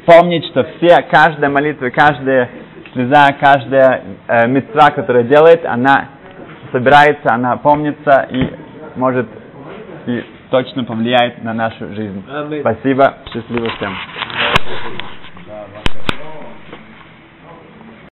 помнить, 0.08 0.46
что 0.48 0.64
все, 0.64 1.04
каждая 1.12 1.50
молитва, 1.50 1.90
каждая 1.90 2.50
слеза, 2.94 3.28
каждая 3.40 4.04
э, 4.28 4.48
мецва, 4.48 4.90
которая 4.92 5.24
делает, 5.24 5.66
она 5.66 6.08
собирается, 6.72 7.34
она 7.34 7.58
помнится 7.58 8.26
и 8.32 8.50
может 8.96 9.28
и 10.08 10.24
точно 10.50 10.86
повлияет 10.86 11.44
на 11.44 11.54
нашу 11.54 11.94
жизнь. 11.94 12.24
Аминь. 12.32 12.62
Спасибо, 12.62 13.18
счастливо 13.32 13.70
всем. 13.76 13.94